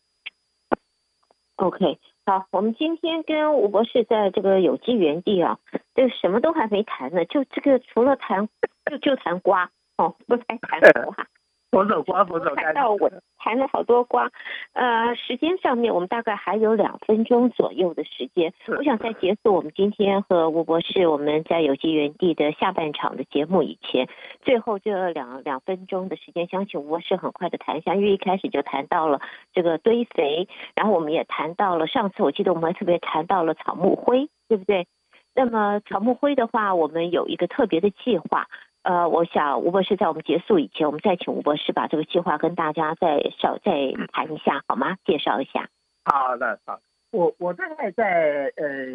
[1.54, 5.60] ，OK，好，我们今天跟吴博士在这个有机园地啊，
[5.94, 8.48] 这什么都还没谈呢，就这个除了谈
[8.90, 11.28] 就就谈瓜哦，不再谈瓜。
[11.70, 12.62] 佛手瓜，佛手柑。
[12.64, 14.30] 谈到我谈了好多瓜，
[14.72, 18.52] 呃，时间上面我们大概还有两分钟左右的时间。
[18.66, 24.08] 我想在结束我们今天和吴博士我们在有机园地的下半场的节目以前，
[24.42, 29.20] 最后这两两分钟的时间，相信吴博士很快的谈一下，因为一开始就谈到了
[29.52, 34.86] 这个堆肥，然后我们也谈到了上次我记得我们还特别谈到了草木灰，对不对？
[35.32, 38.48] 那么草木灰的话，我们有一个特别的计划。
[38.82, 43.72] 呃，我想吴博士在我们结束以前，我们再请吴博士把这个计划跟大家再稍再
[44.10, 44.96] 谈一下，好吗？
[45.04, 45.68] 介绍一下。
[46.04, 46.80] 好的，好，
[47.12, 48.86] 我我大概在呃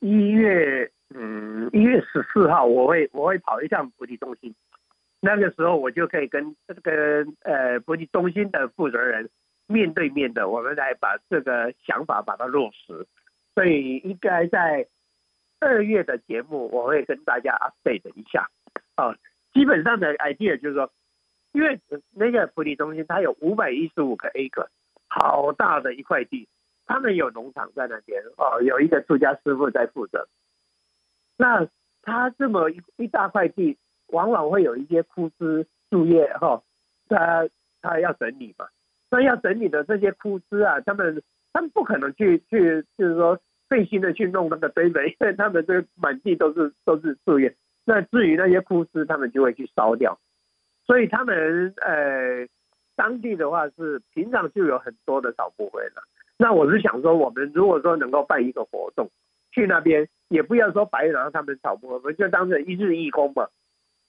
[0.00, 4.54] 一月嗯一月十四号，我会我会跑一趟国际中心，
[5.20, 9.28] 那个时候我就可以跟这个呃国际中心的负责人
[9.66, 13.06] 面对面的，我们来把这个想法把它落实，
[13.54, 14.86] 所以应该在
[15.60, 18.48] 二月的节目，我会跟大家 update 一下。
[18.96, 19.14] 啊，
[19.52, 20.90] 基本上的 idea 就是说，
[21.52, 21.80] 因为
[22.12, 24.66] 那个菩提中心它有五百一十五个 acre，
[25.08, 26.48] 好大的一块地，
[26.86, 30.26] 他们有农场在那边哦，有一个出家师傅在负责。
[31.38, 31.68] 那
[32.02, 33.76] 他这么一一大块地，
[34.08, 36.62] 往往会有一些枯枝树叶哈，
[37.08, 37.48] 他
[37.82, 38.66] 他要整理嘛，
[39.10, 41.22] 那要整理的这些枯枝啊，他们
[41.52, 43.38] 他们不可能去去就是说
[43.68, 47.54] 费心的去弄那个堆肥，因为他们这满地都是都是树叶。
[47.88, 50.18] 那至于那些枯枝，他们就会去烧掉，
[50.84, 52.44] 所以他们呃
[52.96, 56.02] 当地的话是平常就有很多的草木灰了。
[56.36, 59.08] 那我是想说，我们如果说能够办一个活动，
[59.52, 63.46] 去那边也不要说白拿他们草木灰，我们就当成一日义工嘛，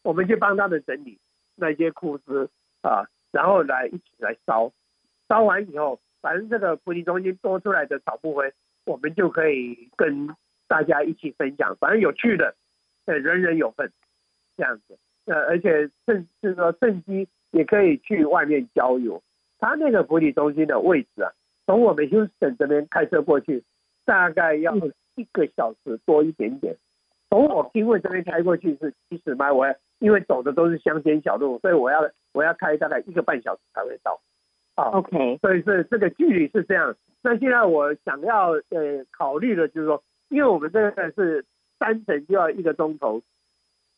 [0.02, 1.20] 我们就帮他们整理
[1.56, 2.50] 那些枯枝
[2.82, 4.74] 啊，然后来一起来烧，
[5.30, 8.52] 烧完以后，反正这个菩提中心多出来的草木灰，
[8.86, 10.36] 我们就可以跟
[10.68, 12.56] 大家一起分享，反正有趣的。
[13.16, 13.92] 人人有份，
[14.58, 19.22] 这样子，呃，而且趁就是说趁机也可以去外面郊游。
[19.60, 21.32] 他那个福利中心的位置啊，
[21.66, 23.64] 从我们休斯顿这边开车过去，
[24.06, 24.76] 大概要
[25.16, 26.76] 一个小时多一点点。
[27.30, 34.20] 从我金卫这边开过去是七十迈，我要因为走的都是乡间小路，所以我要我要开大概一个半小时才会到。
[34.76, 36.96] 啊，OK，所以是这个距离是这样。
[37.24, 41.46] 那现在我想要呃考虑的就是说，因为我们这个是。
[41.78, 43.22] 单程就要一个钟头，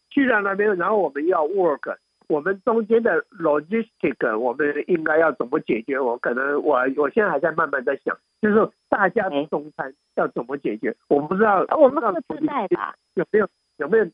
[0.10, 6.00] 去到那边，然后我们要 work，我们中间的 logistic，我们应该要怎么解决？
[6.00, 10.96] 我可能我我现在还在慢慢在想，就是大家的中餐要怎么解决？
[11.08, 12.96] 我不知道，我们各自带吧？
[13.16, 14.06] 有没有有没有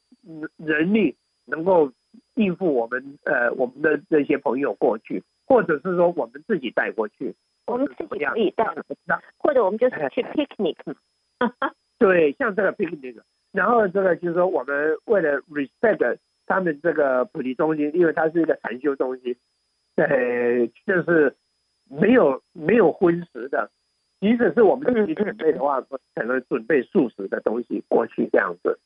[0.57, 1.91] 人力能够
[2.36, 7.36] 应付我们呃我们的这些朋友过去，或者是说我们自己带过去，
[7.68, 8.66] 我们自己可以带，
[9.38, 10.76] 或者我们就是去 picnic。
[11.97, 13.22] 对，像这个 picnic，
[13.56, 19.36] 然后这个就是说我们为了 respect 他们这个菩提中心，因为它是一个禅修中心，
[19.95, 21.36] 呃，就是
[21.89, 23.72] 没有没有荤食的。
[24.20, 28.80] 即使是我们自己准备的话，可能准备素食的东西过去这样子。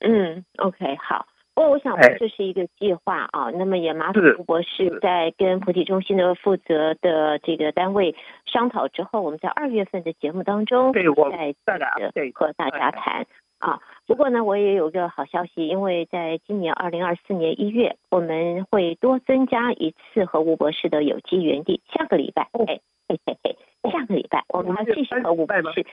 [0.00, 1.26] 嗯，OK，好。
[1.54, 8.16] 不过我想这是一个计划啊，那么也麻烦吴博士在跟菩提中心的负责的这个单位
[8.46, 11.90] 商讨之后，我们在二月份的节目当中再再来
[12.34, 13.26] 和大家谈
[13.62, 13.80] 啊。
[14.06, 22.48] 不过呢，我也有个好消息，因为在今年二零二四年一月，我们会多增加一次和吴博士的有机园地，下个礼拜。
[22.52, 23.56] 哎嘿嘿嘿。
[23.90, 25.84] 下个礼拜我们要继续和吴博士，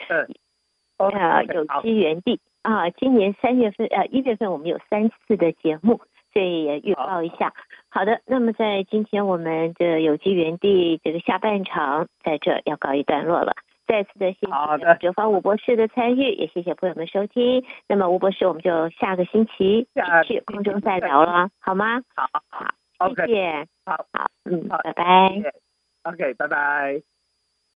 [0.97, 5.99] 呃，有机园地啊，今年三月份呃一月份我们有三次的节目，
[6.31, 7.51] 所以也预告一下。
[7.89, 13.53] 好的，那么在今天我们的有机园地这个下半场在这要告一段落了。
[13.89, 17.65] 再次的谢谢哲芳吴博士的参与，也谢谢朋友们收听。
[17.87, 19.87] 那么吴博士，我们就下个星期
[20.21, 21.99] 继续空中再聊了，好吗？
[22.15, 22.29] 好，
[22.99, 25.03] 好，谢谢，好，好，嗯，好，拜拜。
[26.03, 27.01] OK，拜拜。